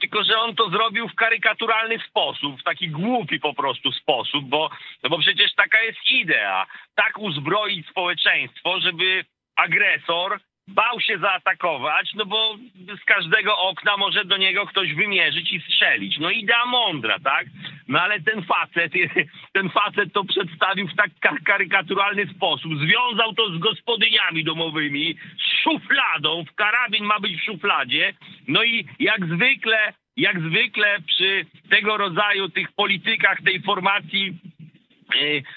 Tylko, 0.00 0.24
że 0.24 0.38
on 0.38 0.54
to 0.54 0.70
zrobił 0.70 1.08
w 1.08 1.14
karykaturalny 1.14 1.98
sposób, 1.98 2.60
w 2.60 2.64
taki 2.64 2.88
głupi 2.88 3.40
po 3.40 3.54
prostu 3.54 3.92
sposób, 3.92 4.44
bo, 4.44 4.70
no 5.02 5.10
bo 5.10 5.18
przecież 5.18 5.54
taka 5.54 5.82
jest 5.82 5.98
idea. 6.10 6.66
Tak 6.94 7.18
uzbroić 7.18 7.88
społeczeństwo, 7.88 8.80
żeby 8.80 9.24
agresor 9.56 10.40
bał 10.68 11.00
się 11.00 11.18
zaatakować, 11.18 12.10
no 12.14 12.26
bo 12.26 12.56
z 13.02 13.04
każdego 13.04 13.58
okna 13.58 13.96
może 13.96 14.24
do 14.24 14.36
niego 14.36 14.66
ktoś 14.66 14.94
wymierzyć 14.94 15.52
i 15.52 15.60
strzelić. 15.60 16.18
No 16.18 16.30
idea 16.30 16.66
mądra, 16.66 17.18
tak? 17.18 17.46
No 17.88 18.00
ale 18.00 18.20
ten 18.20 18.42
facet, 18.42 18.92
ten 19.52 19.70
facet 19.70 20.12
to 20.12 20.24
przedstawił 20.24 20.88
w 20.88 20.96
tak 20.96 21.10
ka- 21.20 21.44
karykaturalny 21.44 22.26
sposób. 22.26 22.72
Związał 22.78 23.34
to 23.34 23.50
z 23.50 23.58
gospodyniami 23.58 24.44
domowymi, 24.44 25.14
z 25.38 25.62
szufladą, 25.62 26.44
w 26.44 26.54
karabin 26.54 27.04
ma 27.04 27.20
być 27.20 27.40
w 27.40 27.44
szufladzie. 27.44 28.14
No 28.48 28.64
i 28.64 28.86
jak 28.98 29.26
zwykle, 29.26 29.92
jak 30.16 30.40
zwykle 30.40 30.96
przy 31.06 31.46
tego 31.70 31.96
rodzaju 31.96 32.48
tych 32.48 32.72
politykach 32.72 33.42
tej 33.42 33.62
formacji 33.62 34.38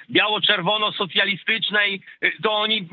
biało-czerwono-socjalistycznej, 0.09 2.01
y, 2.23 2.31
to 2.43 2.51
oni 2.51 2.87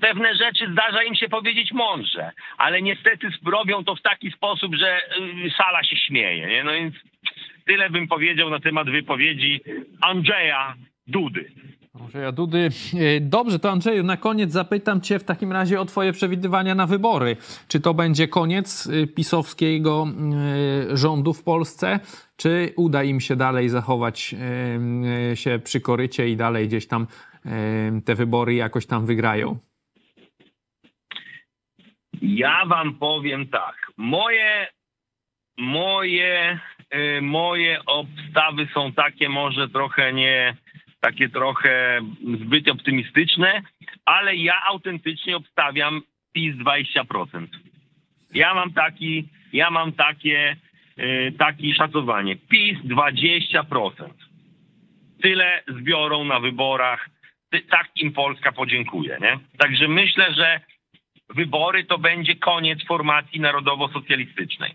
pewne 0.00 0.34
rzeczy 0.34 0.72
zdarza 0.72 1.02
im 1.02 1.14
się 1.14 1.28
powiedzieć 1.28 1.72
mądrze, 1.72 2.30
ale 2.58 2.82
niestety 2.82 3.28
robią 3.46 3.84
to 3.84 3.96
w 3.96 4.02
taki 4.02 4.30
sposób, 4.30 4.74
że 4.74 5.00
y, 5.46 5.50
sala 5.50 5.84
się 5.84 5.96
śmieje. 5.96 6.46
Nie? 6.46 6.64
No 6.64 6.72
więc 6.72 6.94
tyle 7.66 7.90
bym 7.90 8.08
powiedział 8.08 8.50
na 8.50 8.60
temat 8.60 8.90
wypowiedzi 8.90 9.60
Andrzeja 10.00 10.74
Dudy. 11.06 11.50
Andrzeja 12.02 12.32
Dudy. 12.32 12.68
E, 12.94 13.20
Dobrze, 13.20 13.58
to 13.58 13.70
Andrzeju, 13.70 14.02
na 14.02 14.16
koniec 14.16 14.52
zapytam 14.52 15.00
Cię 15.00 15.18
w 15.18 15.24
takim 15.24 15.52
razie 15.52 15.80
o 15.80 15.84
Twoje 15.84 16.12
przewidywania 16.12 16.74
na 16.74 16.86
wybory. 16.86 17.36
Czy 17.68 17.80
to 17.80 17.94
będzie 17.94 18.28
koniec 18.28 18.86
e, 18.86 19.06
pisowskiego 19.06 20.06
e, 20.92 20.96
rządu 20.96 21.32
w 21.32 21.42
Polsce, 21.42 22.00
czy 22.36 22.72
uda 22.76 23.02
im 23.02 23.20
się 23.20 23.36
dalej 23.36 23.68
zachować 23.68 24.34
się 25.34 25.60
przy 25.64 25.80
korycie 25.80 26.28
i 26.28 26.36
dalej 26.36 26.68
gdzieś 26.68 26.86
tam 26.86 27.06
te 28.04 28.14
wybory 28.14 28.54
jakoś 28.54 28.86
tam 28.86 29.06
wygrają? 29.06 29.58
Ja 32.22 32.66
wam 32.66 32.94
powiem 32.94 33.48
tak. 33.48 33.74
Moje, 33.96 34.66
moje, 35.58 36.60
moje 37.22 37.84
obstawy 37.86 38.68
są 38.74 38.92
takie 38.92 39.28
może 39.28 39.68
trochę 39.68 40.12
nie, 40.12 40.56
takie 41.02 41.28
trochę 41.28 42.00
zbyt 42.40 42.68
optymistyczne, 42.68 43.62
ale 44.04 44.36
ja 44.36 44.62
autentycznie 44.66 45.36
obstawiam 45.36 46.02
PiS 46.32 46.54
20%. 46.56 47.46
Ja 48.34 48.54
mam 48.54 48.72
taki, 48.72 49.28
ja 49.52 49.70
mam 49.70 49.92
takie, 49.92 50.56
y, 50.98 51.32
takie 51.38 51.74
szacowanie. 51.74 52.36
PiS 52.36 52.78
20%. 52.84 53.92
Tyle 55.22 55.62
zbiorą 55.68 56.24
na 56.24 56.40
wyborach. 56.40 57.08
Ty- 57.50 57.60
Tak 57.62 57.88
im 57.96 58.12
Polska 58.12 58.52
podziękuje, 58.52 59.18
nie? 59.20 59.38
Także 59.58 59.88
myślę, 59.88 60.34
że 60.34 60.60
wybory 61.34 61.84
to 61.84 61.98
będzie 61.98 62.36
koniec 62.36 62.86
formacji 62.86 63.40
narodowo-socjalistycznej. 63.40 64.74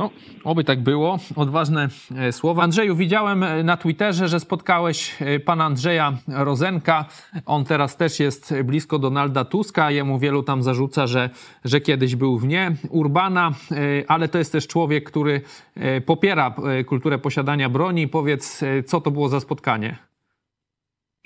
No, 0.00 0.10
oby 0.44 0.64
tak 0.64 0.82
było. 0.82 1.18
Odważne 1.36 1.88
e, 2.16 2.32
słowa. 2.32 2.62
Andrzeju, 2.62 2.96
widziałem 2.96 3.42
e, 3.42 3.62
na 3.62 3.76
Twitterze, 3.76 4.28
że 4.28 4.40
spotkałeś 4.40 5.16
e, 5.20 5.40
pana 5.40 5.64
Andrzeja 5.64 6.12
Rozenka. 6.28 7.04
On 7.46 7.64
teraz 7.64 7.96
też 7.96 8.20
jest 8.20 8.54
blisko 8.64 8.98
Donalda 8.98 9.44
Tuska. 9.44 9.90
Jemu 9.90 10.18
wielu 10.18 10.42
tam 10.42 10.62
zarzuca, 10.62 11.06
że, 11.06 11.30
że 11.64 11.80
kiedyś 11.80 12.16
był 12.16 12.38
wnie 12.38 12.72
Urbana, 12.88 13.50
e, 13.70 13.74
ale 14.08 14.28
to 14.28 14.38
jest 14.38 14.52
też 14.52 14.66
człowiek, 14.66 15.04
który 15.10 15.40
popiera 16.06 16.54
kulturę 16.86 17.18
posiadania 17.18 17.68
broni. 17.68 18.08
Powiedz, 18.08 18.60
co 18.86 19.00
to 19.00 19.10
było 19.10 19.28
za 19.28 19.40
spotkanie? 19.40 20.09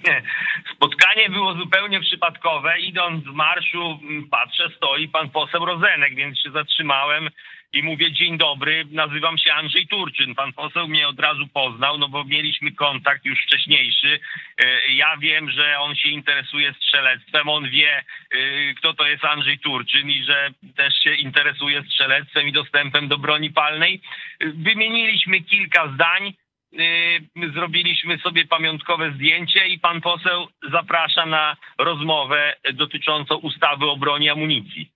Nie. 0.04 0.22
Spotkanie 0.74 1.30
było 1.30 1.54
zupełnie 1.54 2.00
przypadkowe. 2.00 2.78
Idąc 2.78 3.24
w 3.24 3.32
marszu, 3.32 4.00
patrzę, 4.30 4.70
stoi 4.76 5.08
pan 5.08 5.30
poseł 5.30 5.64
Rozenek, 5.64 6.14
więc 6.14 6.38
się 6.38 6.50
zatrzymałem 6.50 7.30
i 7.74 7.82
mówię 7.82 8.12
dzień 8.12 8.38
dobry, 8.38 8.84
nazywam 8.90 9.38
się 9.38 9.52
Andrzej 9.52 9.86
Turczyn. 9.86 10.34
Pan 10.34 10.52
poseł 10.52 10.88
mnie 10.88 11.08
od 11.08 11.20
razu 11.20 11.46
poznał, 11.54 11.98
no 11.98 12.08
bo 12.08 12.24
mieliśmy 12.24 12.72
kontakt 12.72 13.24
już 13.24 13.42
wcześniejszy. 13.42 14.20
E, 14.58 14.92
ja 14.92 15.16
wiem, 15.16 15.50
że 15.50 15.78
on 15.78 15.96
się 15.96 16.08
interesuje 16.08 16.74
strzelectwem, 16.74 17.48
on 17.48 17.70
wie, 17.70 17.98
e, 17.98 18.04
kto 18.74 18.94
to 18.94 19.06
jest 19.06 19.24
Andrzej 19.24 19.58
Turczyn 19.58 20.10
i 20.10 20.24
że 20.24 20.50
też 20.76 20.94
się 21.04 21.14
interesuje 21.14 21.82
strzelectwem 21.82 22.48
i 22.48 22.52
dostępem 22.52 23.08
do 23.08 23.18
broni 23.18 23.50
palnej. 23.50 24.00
E, 24.40 24.46
wymieniliśmy 24.46 25.40
kilka 25.40 25.88
zdań. 25.94 26.34
Zrobiliśmy 27.54 28.18
sobie 28.18 28.46
pamiątkowe 28.46 29.12
zdjęcie 29.12 29.68
i 29.68 29.78
pan 29.78 30.00
poseł 30.00 30.46
zaprasza 30.70 31.26
na 31.26 31.56
rozmowę 31.78 32.56
dotyczącą 32.72 33.36
ustawy 33.36 33.86
o 33.86 33.96
broni 33.96 34.30
amunicji. 34.30 34.90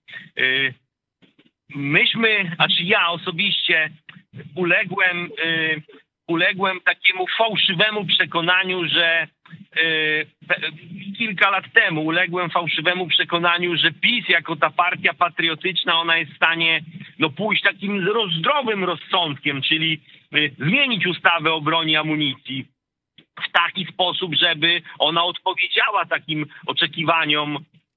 Myśmy, 1.75 2.51
znaczy 2.57 2.83
ja 2.83 3.09
osobiście 3.09 3.91
uległem, 4.55 5.31
y, 5.45 5.83
uległem 6.29 6.81
takiemu 6.81 7.27
fałszywemu 7.39 8.07
przekonaniu, 8.07 8.89
że 8.89 9.27
y, 9.77 10.27
kilka 11.19 11.51
lat 11.51 11.65
temu 11.73 12.05
uległem 12.05 12.51
fałszywemu 12.51 13.07
przekonaniu, 13.07 13.77
że 13.77 13.93
PiS 13.93 14.29
jako 14.29 14.57
ta 14.57 14.71
partia 14.71 15.15
patriotyczna, 15.15 16.01
ona 16.01 16.17
jest 16.17 16.33
w 16.33 16.37
stanie 16.37 16.81
no, 17.19 17.31
pójść 17.31 17.63
takim 17.63 18.07
zdrowym 18.39 18.85
rozsądkiem, 18.85 19.63
czyli 19.63 19.93
y, 19.93 20.18
zmienić 20.59 21.07
ustawę 21.07 21.53
o 21.53 21.61
broni 21.61 21.97
amunicji 21.97 22.69
w 23.17 23.53
taki 23.53 23.87
sposób, 23.87 24.35
żeby 24.35 24.83
ona 24.99 25.25
odpowiedziała 25.25 26.07
takim 26.07 26.47
oczekiwaniom 26.67 27.59
Y, 27.59 27.88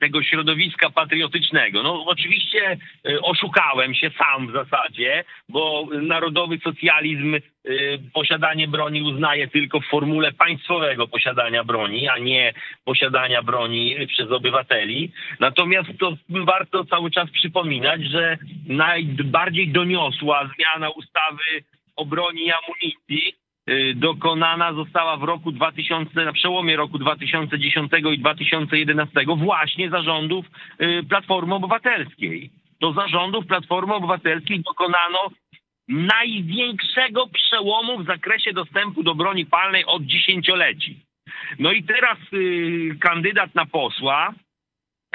tego 0.00 0.22
środowiska 0.22 0.90
patriotycznego. 0.90 1.82
No 1.82 2.04
oczywiście 2.06 2.78
y, 3.08 3.20
oszukałem 3.20 3.94
się 3.94 4.10
sam 4.18 4.48
w 4.48 4.52
zasadzie, 4.52 5.24
bo 5.48 5.88
narodowy 6.02 6.58
socjalizm 6.64 7.34
y, 7.34 7.40
posiadanie 8.14 8.68
broni 8.68 9.02
uznaje 9.02 9.48
tylko 9.48 9.80
w 9.80 9.86
formule 9.86 10.32
państwowego 10.32 11.08
posiadania 11.08 11.64
broni, 11.64 12.08
a 12.08 12.18
nie 12.18 12.54
posiadania 12.84 13.42
broni 13.42 14.06
przez 14.06 14.30
obywateli. 14.30 15.12
Natomiast 15.40 15.88
to 15.98 16.16
warto 16.28 16.84
cały 16.84 17.10
czas 17.10 17.30
przypominać, 17.30 18.02
że 18.04 18.38
najbardziej 18.66 19.68
doniosła 19.68 20.50
zmiana 20.56 20.90
ustawy 20.90 21.64
o 21.96 22.06
broni 22.06 22.46
i 22.46 22.52
amunicji 22.52 23.41
Y, 23.41 23.41
dokonana 23.94 24.72
została 24.72 25.16
w 25.16 25.22
roku 25.22 25.52
2000, 25.52 26.24
na 26.24 26.32
przełomie 26.32 26.76
roku 26.76 26.98
2010 26.98 27.92
i 28.12 28.18
2011 28.18 29.20
właśnie 29.36 29.90
zarządów 29.90 30.46
y, 30.80 31.02
Platformy 31.08 31.54
Obywatelskiej. 31.54 32.50
To 32.80 32.92
zarządów 32.92 33.46
Platformy 33.46 33.94
Obywatelskiej 33.94 34.60
dokonano 34.60 35.30
największego 35.88 37.26
przełomu 37.26 37.98
w 37.98 38.06
zakresie 38.06 38.52
dostępu 38.52 39.02
do 39.02 39.14
broni 39.14 39.46
palnej 39.46 39.84
od 39.84 40.02
dziesięcioleci. 40.02 41.00
No 41.58 41.72
i 41.72 41.84
teraz 41.84 42.18
y, 42.32 42.96
kandydat 43.00 43.54
na 43.54 43.66
posła, 43.66 44.34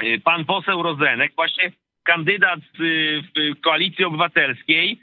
y, 0.02 0.20
pan 0.24 0.44
poseł 0.44 0.82
Rozenek, 0.82 1.32
właśnie 1.36 1.72
kandydat 2.08 2.60
w 2.78 3.60
Koalicji 3.60 4.04
Obywatelskiej, 4.04 5.00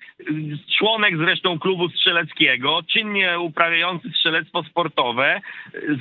członek 0.77 1.17
zresztą 1.17 1.59
klubu 1.59 1.89
strzeleckiego, 1.89 2.83
czynnie 2.83 3.39
uprawiający 3.39 4.09
strzelectwo 4.09 4.63
sportowe, 4.63 5.41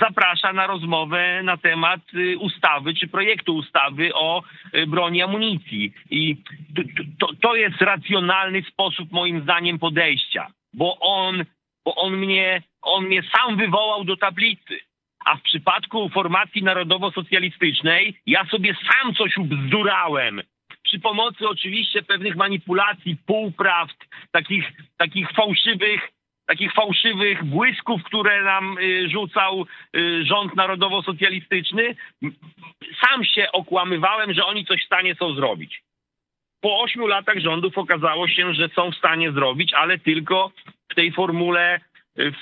zaprasza 0.01 0.53
na 0.53 0.67
rozmowę 0.67 1.43
na 1.43 1.57
temat 1.57 2.01
y, 2.15 2.39
ustawy 2.39 2.95
czy 2.95 3.09
projektu 3.09 3.57
ustawy 3.57 4.15
o 4.15 4.43
y, 4.75 4.87
broni 4.87 5.23
amunicji. 5.23 5.93
I 6.11 6.37
to, 7.19 7.29
to 7.43 7.55
jest 7.55 7.81
racjonalny 7.81 8.63
sposób 8.63 9.13
moim 9.13 9.43
zdaniem 9.43 9.79
podejścia, 9.79 10.47
bo 10.75 10.99
on, 11.01 11.45
bo 11.85 11.95
on 11.95 12.17
mnie, 12.17 12.63
on 12.83 13.05
mnie 13.05 13.23
sam 13.37 13.57
wywołał 13.57 14.05
do 14.05 14.17
tablicy. 14.17 14.81
A 15.25 15.37
w 15.37 15.43
przypadku 15.43 16.09
formacji 16.09 16.63
narodowo-socjalistycznej 16.63 18.15
ja 18.27 18.45
sobie 18.45 18.75
sam 18.75 19.15
coś 19.15 19.37
ubzdurałem 19.37 20.43
przy 20.95 21.01
pomocy 21.01 21.49
oczywiście 21.49 22.03
pewnych 22.03 22.37
manipulacji, 22.37 23.17
półprawd, 23.27 23.97
takich, 24.33 24.73
takich 24.97 25.31
fałszywych 25.31 26.01
takich 26.47 26.73
fałszywych 26.73 27.45
błysków, 27.45 28.03
które 28.03 28.43
nam 28.43 28.79
y, 28.79 29.09
rzucał 29.09 29.67
y, 29.97 30.25
rząd 30.25 30.57
narodowo-socjalistyczny, 30.57 31.97
sam 33.01 33.25
się 33.25 33.53
okłamywałem, 33.53 34.35
że 34.35 34.45
oni 34.45 34.67
coś 34.67 34.83
w 34.83 34.87
stanie 34.87 35.15
są 35.15 35.35
zrobić. 35.35 35.83
Po 36.61 36.81
ośmiu 36.81 37.07
latach 37.07 37.39
rządów 37.39 37.79
okazało 37.79 38.29
się, 38.29 38.55
że 38.55 38.69
są 38.69 38.91
w 38.91 38.97
stanie 38.97 39.33
zrobić, 39.33 39.75
ale 39.75 39.99
tylko 39.99 40.53
w 40.91 40.95
tej 40.95 41.13
formule 41.13 41.81
y, 42.19 42.33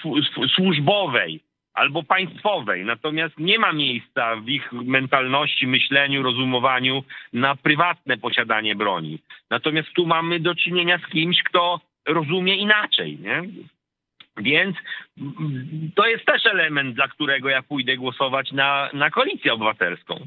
służbowej 0.54 1.40
albo 1.74 2.02
państwowej. 2.02 2.84
Natomiast 2.84 3.38
nie 3.38 3.58
ma 3.58 3.72
miejsca 3.72 4.36
w 4.36 4.48
ich 4.48 4.72
mentalności, 4.72 5.66
myśleniu, 5.66 6.22
rozumowaniu 6.22 7.04
na 7.32 7.56
prywatne 7.56 8.18
posiadanie 8.18 8.74
broni. 8.74 9.18
Natomiast 9.50 9.88
tu 9.92 10.06
mamy 10.06 10.40
do 10.40 10.54
czynienia 10.54 10.98
z 10.98 11.10
kimś, 11.12 11.42
kto 11.42 11.80
rozumie 12.08 12.56
inaczej. 12.56 13.18
Nie? 13.18 13.42
Więc 14.36 14.76
to 15.94 16.06
jest 16.06 16.24
też 16.24 16.46
element, 16.46 16.94
dla 16.94 17.08
którego 17.08 17.48
ja 17.48 17.62
pójdę 17.62 17.96
głosować 17.96 18.52
na, 18.52 18.90
na 18.92 19.10
koalicję 19.10 19.52
obywatelską. 19.52 20.26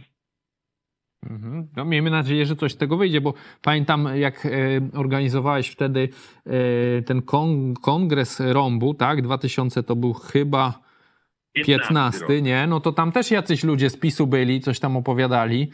Mhm. 1.30 1.68
No, 1.76 1.86
miejmy 1.86 2.10
nadzieję, 2.10 2.46
że 2.46 2.56
coś 2.56 2.72
z 2.72 2.78
tego 2.78 2.98
wyjdzie, 2.98 3.22
bo 3.22 3.34
pamiętam, 3.62 4.10
jak 4.16 4.46
e, 4.46 4.50
organizowałeś 4.94 5.70
wtedy 5.70 6.10
e, 6.46 7.02
ten 7.02 7.22
kon 7.22 7.74
kongres 7.74 8.40
Rąbu, 8.40 8.94
tak? 8.94 9.22
2000 9.22 9.84
to 9.84 9.96
był 9.96 10.14
chyba 10.14 10.85
15, 11.66 12.42
nie? 12.42 12.68
No 12.68 12.80
to 12.80 12.92
tam 12.92 13.12
też 13.12 13.32
jacyś 13.32 13.64
ludzie 13.64 13.90
z 13.90 14.00
PiSu 14.00 14.28
byli, 14.28 14.62
coś 14.62 14.80
tam 14.80 14.98
opowiadali. 14.98 15.68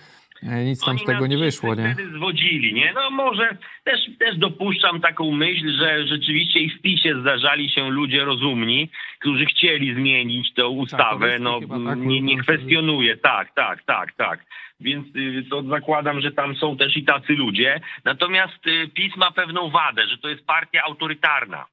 E, 0.44 0.66
nic 0.66 0.80
tam 0.80 0.90
Oni 0.90 1.00
z 1.00 1.06
tego 1.06 1.28
nie 1.28 1.38
wyszło, 1.38 1.76
nie? 1.76 1.96
Zwodzili, 2.16 2.74
nie? 2.74 2.94
No 2.94 3.10
może 3.10 3.58
też, 3.84 4.00
też 4.20 4.38
dopuszczam 4.38 5.02
taką 5.02 5.32
myśl, 5.32 5.72
że 5.80 6.08
rzeczywiście 6.08 6.60
i 6.60 6.70
w 6.70 6.82
PiSie 6.82 7.22
zdarzali 7.22 7.70
się 7.70 7.90
ludzie 7.90 8.26
rozumni, 8.26 8.90
którzy 9.20 9.46
chcieli 9.46 9.96
zmienić 9.96 10.54
tę 10.54 10.68
ustawę. 10.68 11.32
Tak, 11.32 11.42
no 11.42 11.60
tak, 11.86 12.00
nie, 12.00 12.22
nie 12.22 12.38
kwestionuję, 12.38 13.18
tak, 13.18 13.54
tak, 13.56 13.84
tak, 13.84 14.14
tak. 14.14 14.46
Więc 14.80 15.16
y, 15.16 15.44
to 15.50 15.64
zakładam, 15.64 16.22
że 16.22 16.32
tam 16.32 16.56
są 16.56 16.78
też 16.78 16.98
i 16.98 17.04
tacy 17.04 17.34
ludzie. 17.34 17.82
Natomiast 18.06 18.68
y, 18.68 18.88
PiS 18.88 19.18
ma 19.18 19.32
pewną 19.32 19.70
wadę, 19.70 20.08
że 20.08 20.18
to 20.18 20.30
jest 20.30 20.46
partia 20.46 20.82
autorytarna, 20.84 21.66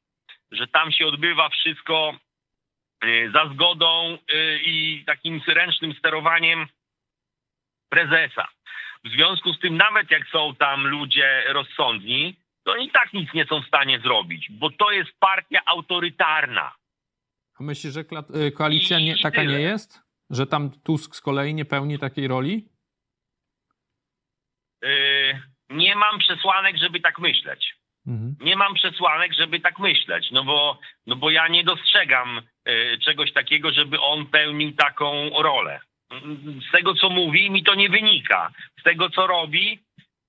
że 0.53 0.67
tam 0.67 0.93
się 0.93 1.07
odbywa 1.07 1.49
wszystko 1.49 2.15
za 3.33 3.55
zgodą 3.55 4.19
y, 4.33 4.61
i 4.65 5.05
takim 5.05 5.41
ręcznym 5.47 5.95
sterowaniem 5.95 6.67
prezesa. 7.89 8.49
W 9.05 9.09
związku 9.09 9.53
z 9.53 9.61
tym, 9.61 9.77
nawet 9.77 10.11
jak 10.11 10.29
są 10.29 10.55
tam 10.55 10.87
ludzie 10.87 11.45
rozsądni, 11.47 12.37
to 12.65 12.73
oni 12.73 12.91
tak 12.91 13.13
nic 13.13 13.35
nie 13.35 13.45
są 13.47 13.63
w 13.63 13.67
stanie 13.67 14.01
zrobić, 14.01 14.49
bo 14.51 14.71
to 14.71 14.91
jest 14.91 15.11
partia 15.21 15.61
autorytarna. 15.67 16.75
A 17.61 17.63
myślisz, 17.63 17.95
że 17.95 18.01
y, 18.01 18.53
koalicja 18.53 19.01
nie, 19.01 19.19
taka 19.19 19.43
nie 19.43 19.61
jest? 19.61 20.03
Że 20.31 20.47
tam 20.47 20.71
Tusk 20.71 21.15
z 21.15 21.21
kolei 21.21 21.55
nie 21.55 21.65
pełni 21.65 21.99
takiej 21.99 22.29
roli? 22.29 22.69
Yy, 24.83 25.43
nie 25.71 25.97
mam 25.97 26.19
przesłanek, 26.19 26.77
żeby 26.77 27.01
tak 27.01 27.19
myśleć. 27.19 27.79
Mhm. 28.07 28.37
Nie 28.41 28.57
mam 28.57 28.75
przesłanek, 28.75 29.33
żeby 29.35 29.61
tak 29.61 29.79
myśleć, 29.79 30.31
no 30.31 30.45
bo, 30.45 30.79
no 31.07 31.17
bo 31.17 31.31
ja 31.31 31.49
nie 31.49 31.65
dostrzegam 31.65 32.39
y, 32.39 32.43
czegoś 33.05 33.33
takiego, 33.33 33.73
żeby 33.73 34.01
on 34.01 34.27
pełnił 34.27 34.73
taką 34.73 35.31
rolę. 35.43 35.81
Z 36.69 36.73
tego, 36.73 36.95
co 36.95 37.11
mówi, 37.11 37.51
mi 37.51 37.63
to 37.63 37.75
nie 37.75 37.89
wynika. 37.89 38.51
Z 38.81 38.83
tego, 38.83 39.11
co 39.11 39.27
robi, 39.27 39.79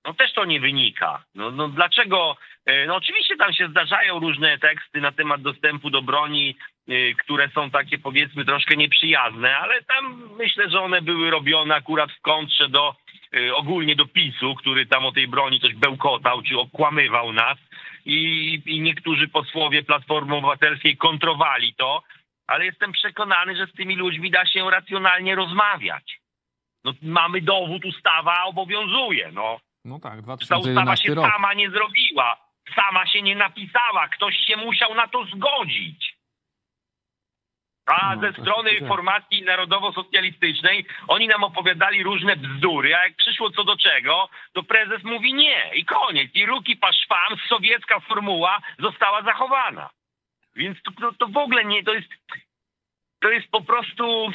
no 0.04 0.14
też 0.14 0.32
to 0.32 0.44
nie 0.44 0.60
wynika. 0.60 1.24
No, 1.34 1.50
no 1.50 1.68
dlaczego? 1.68 2.36
Y, 2.70 2.86
no 2.86 2.96
oczywiście 2.96 3.36
tam 3.36 3.52
się 3.52 3.68
zdarzają 3.68 4.18
różne 4.18 4.58
teksty 4.58 5.00
na 5.00 5.12
temat 5.12 5.42
dostępu 5.42 5.90
do 5.90 6.02
broni, 6.02 6.56
y, 6.88 7.14
które 7.18 7.48
są 7.48 7.70
takie 7.70 7.98
powiedzmy 7.98 8.44
troszkę 8.44 8.76
nieprzyjazne, 8.76 9.58
ale 9.58 9.82
tam 9.82 10.30
myślę, 10.38 10.70
że 10.70 10.80
one 10.80 11.02
były 11.02 11.30
robione 11.30 11.74
akurat 11.74 12.12
w 12.12 12.20
kontrze 12.20 12.68
do 12.68 12.94
ogólnie 13.54 13.96
do 13.96 14.06
PiSu, 14.06 14.54
który 14.54 14.86
tam 14.86 15.06
o 15.06 15.12
tej 15.12 15.28
broni 15.28 15.60
coś 15.60 15.74
bełkotał 15.74 16.42
czy 16.42 16.58
okłamywał 16.58 17.32
nas 17.32 17.58
i, 18.06 18.62
i 18.66 18.80
niektórzy 18.80 19.28
posłowie 19.28 19.82
Platformy 19.82 20.36
Obywatelskiej 20.36 20.96
kontrowali 20.96 21.74
to, 21.74 22.02
ale 22.50 22.64
jestem 22.64 22.92
przekonany, 22.92 23.56
że 23.56 23.66
z 23.66 23.72
tymi 23.72 23.96
ludźmi 23.96 24.30
da 24.30 24.46
się 24.46 24.70
racjonalnie 24.70 25.34
rozmawiać. 25.34 26.20
No, 26.84 26.92
mamy 27.02 27.40
dowód, 27.40 27.84
ustawa 27.84 28.44
obowiązuje. 28.44 29.30
No, 29.32 29.60
no 29.84 29.98
tak, 29.98 30.22
2011 30.22 30.48
Ta 30.48 30.80
ustawa 30.80 30.96
się 30.96 31.14
rok. 31.14 31.32
sama 31.32 31.54
nie 31.54 31.70
zrobiła, 31.70 32.36
sama 32.74 33.06
się 33.06 33.22
nie 33.22 33.36
napisała, 33.36 34.08
ktoś 34.08 34.36
się 34.36 34.56
musiał 34.56 34.94
na 34.94 35.08
to 35.08 35.24
zgodzić. 35.24 36.20
A 37.86 38.14
No, 38.14 38.20
ze 38.20 38.32
strony 38.32 38.70
formacji 38.88 39.42
narodowo-socjalistycznej 39.42 40.86
oni 41.08 41.28
nam 41.28 41.44
opowiadali 41.44 42.02
różne 42.02 42.36
bzdury, 42.36 42.96
a 42.96 43.02
jak 43.04 43.16
przyszło 43.16 43.50
co 43.50 43.64
do 43.64 43.76
czego, 43.76 44.28
to 44.52 44.62
prezes 44.62 45.02
mówi 45.04 45.34
nie 45.34 45.70
i 45.74 45.84
koniec. 45.84 46.30
I 46.34 46.46
ruki 46.46 46.76
paszwam, 46.76 47.36
sowiecka 47.48 48.00
formuła 48.00 48.58
została 48.78 49.22
zachowana. 49.22 49.90
Więc 50.56 50.78
to, 50.82 51.12
to, 51.12 51.26
w 51.28 51.36
ogóle 51.36 51.64
nie, 51.64 51.84
to 51.84 51.94
jest, 51.94 52.08
to 53.20 53.30
jest 53.30 53.48
po 53.48 53.62
prostu... 53.62 54.32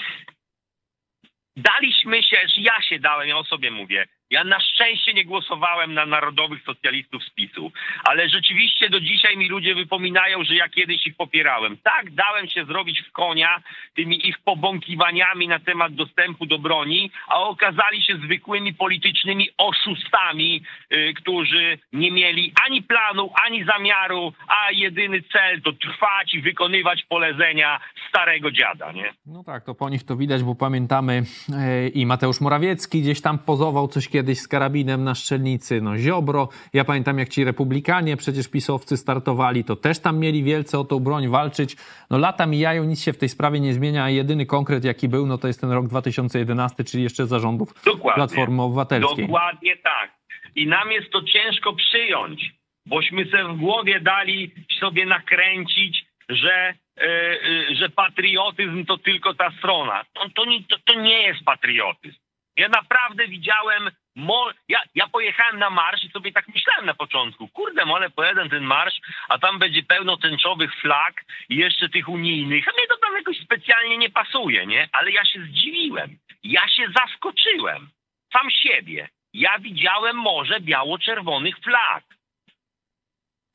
Daliśmy 1.58 2.24
się, 2.24 2.38
że 2.48 2.62
ja 2.62 2.82
się 2.82 3.00
dałem, 3.00 3.28
ja 3.28 3.38
o 3.38 3.44
sobie 3.44 3.72
mówię. 3.72 4.08
Ja 4.30 4.44
na 4.44 4.60
szczęście 4.60 5.14
nie 5.14 5.26
głosowałem 5.26 5.94
na 5.94 6.06
narodowych 6.06 6.64
socjalistów 6.64 7.24
z 7.24 7.30
PiSu, 7.30 7.72
ale 8.04 8.30
rzeczywiście 8.30 8.90
do 8.90 9.00
dzisiaj 9.00 9.38
mi 9.38 9.50
ludzie 9.50 9.76
wypominają, 9.76 10.44
że 10.44 10.56
ja 10.56 10.70
kiedyś 10.70 11.08
ich 11.08 11.16
popierałem. 11.16 11.78
Tak, 11.78 12.12
dałem 12.12 12.48
się 12.48 12.66
zrobić 12.66 13.02
w 13.02 13.12
konia 13.12 13.62
tymi 13.96 14.28
ich 14.28 14.40
pobąkiwaniami 14.40 15.48
na 15.48 15.60
temat 15.60 15.94
dostępu 15.94 16.46
do 16.46 16.60
broni, 16.60 17.12
a 17.28 17.40
okazali 17.40 18.04
się 18.04 18.18
zwykłymi 18.18 18.74
politycznymi 18.74 19.50
oszustami, 19.58 20.62
y, 20.94 21.14
którzy 21.14 21.80
nie 21.94 22.12
mieli 22.12 22.54
ani 22.66 22.82
planu, 22.82 23.30
ani 23.46 23.66
zamiaru, 23.66 24.34
a 24.48 24.72
jedyny 24.72 25.22
cel 25.22 25.62
to 25.62 25.74
trwać 25.74 26.34
i 26.34 26.42
wykonywać 26.42 27.04
polecenia 27.04 27.80
starego 28.10 28.52
dziada, 28.52 28.92
nie? 28.92 29.14
No 29.26 29.44
tak, 29.44 29.64
to 29.64 29.76
po 29.76 29.90
nich 29.90 30.04
to 30.04 30.16
widać, 30.16 30.44
bo 30.44 30.56
pamiętamy 30.56 31.24
e, 31.54 31.88
i 31.88 32.06
Mateusz 32.06 32.42
Morawiecki 32.42 33.02
gdzieś 33.02 33.22
tam 33.22 33.40
pozował 33.40 33.88
coś 33.88 34.08
kiedyś 34.16 34.40
z 34.40 34.48
karabinem 34.48 35.04
na 35.04 35.16
szczelnicy, 35.16 35.82
no 35.82 35.98
Ziobro. 35.98 36.50
Ja 36.74 36.86
pamiętam, 36.86 37.20
jak 37.20 37.30
ci 37.30 37.44
republikanie, 37.44 38.18
przecież 38.18 38.48
pisowcy 38.48 38.98
startowali, 38.98 39.64
to 39.64 39.76
też 39.76 40.00
tam 40.00 40.20
mieli 40.20 40.44
wielce 40.44 40.80
o 40.80 40.84
tą 40.84 41.00
broń 41.00 41.28
walczyć. 41.28 41.76
No 42.10 42.18
lata 42.18 42.46
mijają, 42.46 42.84
nic 42.84 43.04
się 43.04 43.14
w 43.14 43.18
tej 43.18 43.30
sprawie 43.30 43.60
nie 43.60 43.74
zmienia, 43.74 44.04
a 44.04 44.10
jedyny 44.10 44.46
konkret, 44.46 44.84
jaki 44.84 45.10
był, 45.10 45.26
no 45.26 45.38
to 45.38 45.48
jest 45.48 45.62
ten 45.62 45.72
rok 45.72 45.88
2011, 45.88 46.84
czyli 46.84 47.04
jeszcze 47.04 47.26
zarządów 47.26 47.84
Dokładnie. 47.86 48.16
Platformy 48.16 48.62
Obywatelskiej. 48.62 49.26
Dokładnie 49.26 49.78
tak. 49.78 50.12
I 50.56 50.68
nam 50.68 50.92
jest 50.92 51.12
to 51.12 51.22
ciężko 51.24 51.74
przyjąć, 51.74 52.52
bośmy 52.86 53.26
sobie 53.26 53.44
w 53.44 53.58
głowie 53.58 54.00
dali 54.00 54.52
sobie 54.80 55.06
nakręcić, 55.06 56.06
że, 56.30 56.74
e, 56.98 57.02
e, 57.02 57.76
że 57.76 57.90
patriotyzm 57.90 58.86
to 58.86 58.98
tylko 58.98 59.34
ta 59.34 59.52
strona. 59.60 60.04
To, 60.14 60.30
to, 60.36 60.46
nie, 60.46 60.64
to, 60.64 60.76
to 60.86 61.00
nie 61.00 61.22
jest 61.22 61.44
patriotyzm. 61.44 62.25
Ja 62.58 62.70
naprawdę 62.70 63.28
widziałem, 63.28 63.92
mo- 64.16 64.52
ja, 64.68 64.82
ja 64.96 65.08
pojechałem 65.08 65.60
na 65.60 65.70
marsz 65.70 66.04
i 66.04 66.10
sobie 66.10 66.32
tak 66.32 66.48
myślałem 66.48 66.86
na 66.86 66.94
początku, 66.94 67.48
kurde, 67.48 67.86
mole 67.86 68.10
pojadę 68.10 68.50
ten 68.50 68.64
marsz, 68.64 69.00
a 69.30 69.38
tam 69.38 69.60
będzie 69.60 69.84
pełno 69.84 70.18
tęczowych 70.18 70.76
flag 70.76 71.26
i 71.50 71.56
jeszcze 71.56 71.90
tych 71.90 72.10
unijnych, 72.10 72.68
a 72.68 72.72
mnie 72.72 72.88
to 72.88 72.98
tam 72.98 73.16
jakoś 73.16 73.40
specjalnie 73.40 73.98
nie 73.98 74.10
pasuje, 74.10 74.66
nie? 74.66 74.90
Ale 74.92 75.12
ja 75.12 75.26
się 75.26 75.40
zdziwiłem, 75.42 76.18
ja 76.44 76.68
się 76.68 76.88
zaskoczyłem, 76.98 77.90
sam 78.34 78.52
siebie. 78.52 79.10
Ja 79.34 79.60
widziałem 79.60 80.16
morze 80.16 80.60
biało-czerwonych 80.62 81.60
flag. 81.60 82.04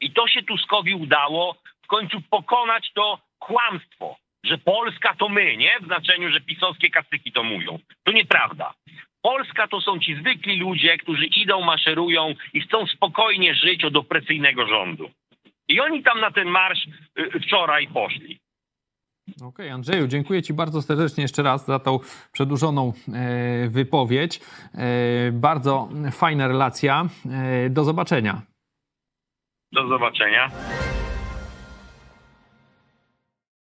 I 0.00 0.12
to 0.12 0.28
się 0.28 0.42
Tuskowi 0.42 0.94
udało 0.94 1.56
w 1.84 1.86
końcu 1.86 2.20
pokonać 2.20 2.92
to 2.94 3.20
kłamstwo, 3.38 4.16
że 4.44 4.58
Polska 4.58 5.14
to 5.14 5.28
my, 5.28 5.56
nie? 5.56 5.70
W 5.80 5.86
znaczeniu, 5.86 6.30
że 6.32 6.40
pisowskie 6.40 6.90
kacyki 6.90 7.32
to 7.32 7.42
mówią. 7.42 7.78
To 8.02 8.12
nieprawda. 8.12 8.74
Polska 9.22 9.68
to 9.68 9.80
są 9.80 9.98
ci 9.98 10.14
zwykli 10.14 10.56
ludzie, 10.56 10.98
którzy 10.98 11.26
idą, 11.26 11.60
maszerują 11.60 12.34
i 12.52 12.60
chcą 12.60 12.86
spokojnie 12.86 13.54
żyć 13.54 13.84
od 13.84 13.96
opresyjnego 13.96 14.66
rządu. 14.66 15.10
I 15.68 15.80
oni 15.80 16.02
tam 16.02 16.20
na 16.20 16.30
ten 16.30 16.48
marsz 16.48 16.86
y, 17.18 17.40
wczoraj 17.40 17.88
poszli. 17.88 18.38
Okej, 19.42 19.70
Andrzeju, 19.70 20.06
dziękuję 20.06 20.42
Ci 20.42 20.54
bardzo 20.54 20.82
serdecznie 20.82 21.22
jeszcze 21.22 21.42
raz 21.42 21.66
za 21.66 21.78
tą 21.78 21.98
przedłużoną 22.32 22.92
e, 23.12 23.68
wypowiedź. 23.68 24.40
E, 24.74 25.32
bardzo 25.32 25.88
fajna 26.12 26.48
relacja. 26.48 27.04
E, 27.30 27.70
do 27.70 27.84
zobaczenia. 27.84 28.42
Do 29.72 29.88
zobaczenia. 29.88 30.50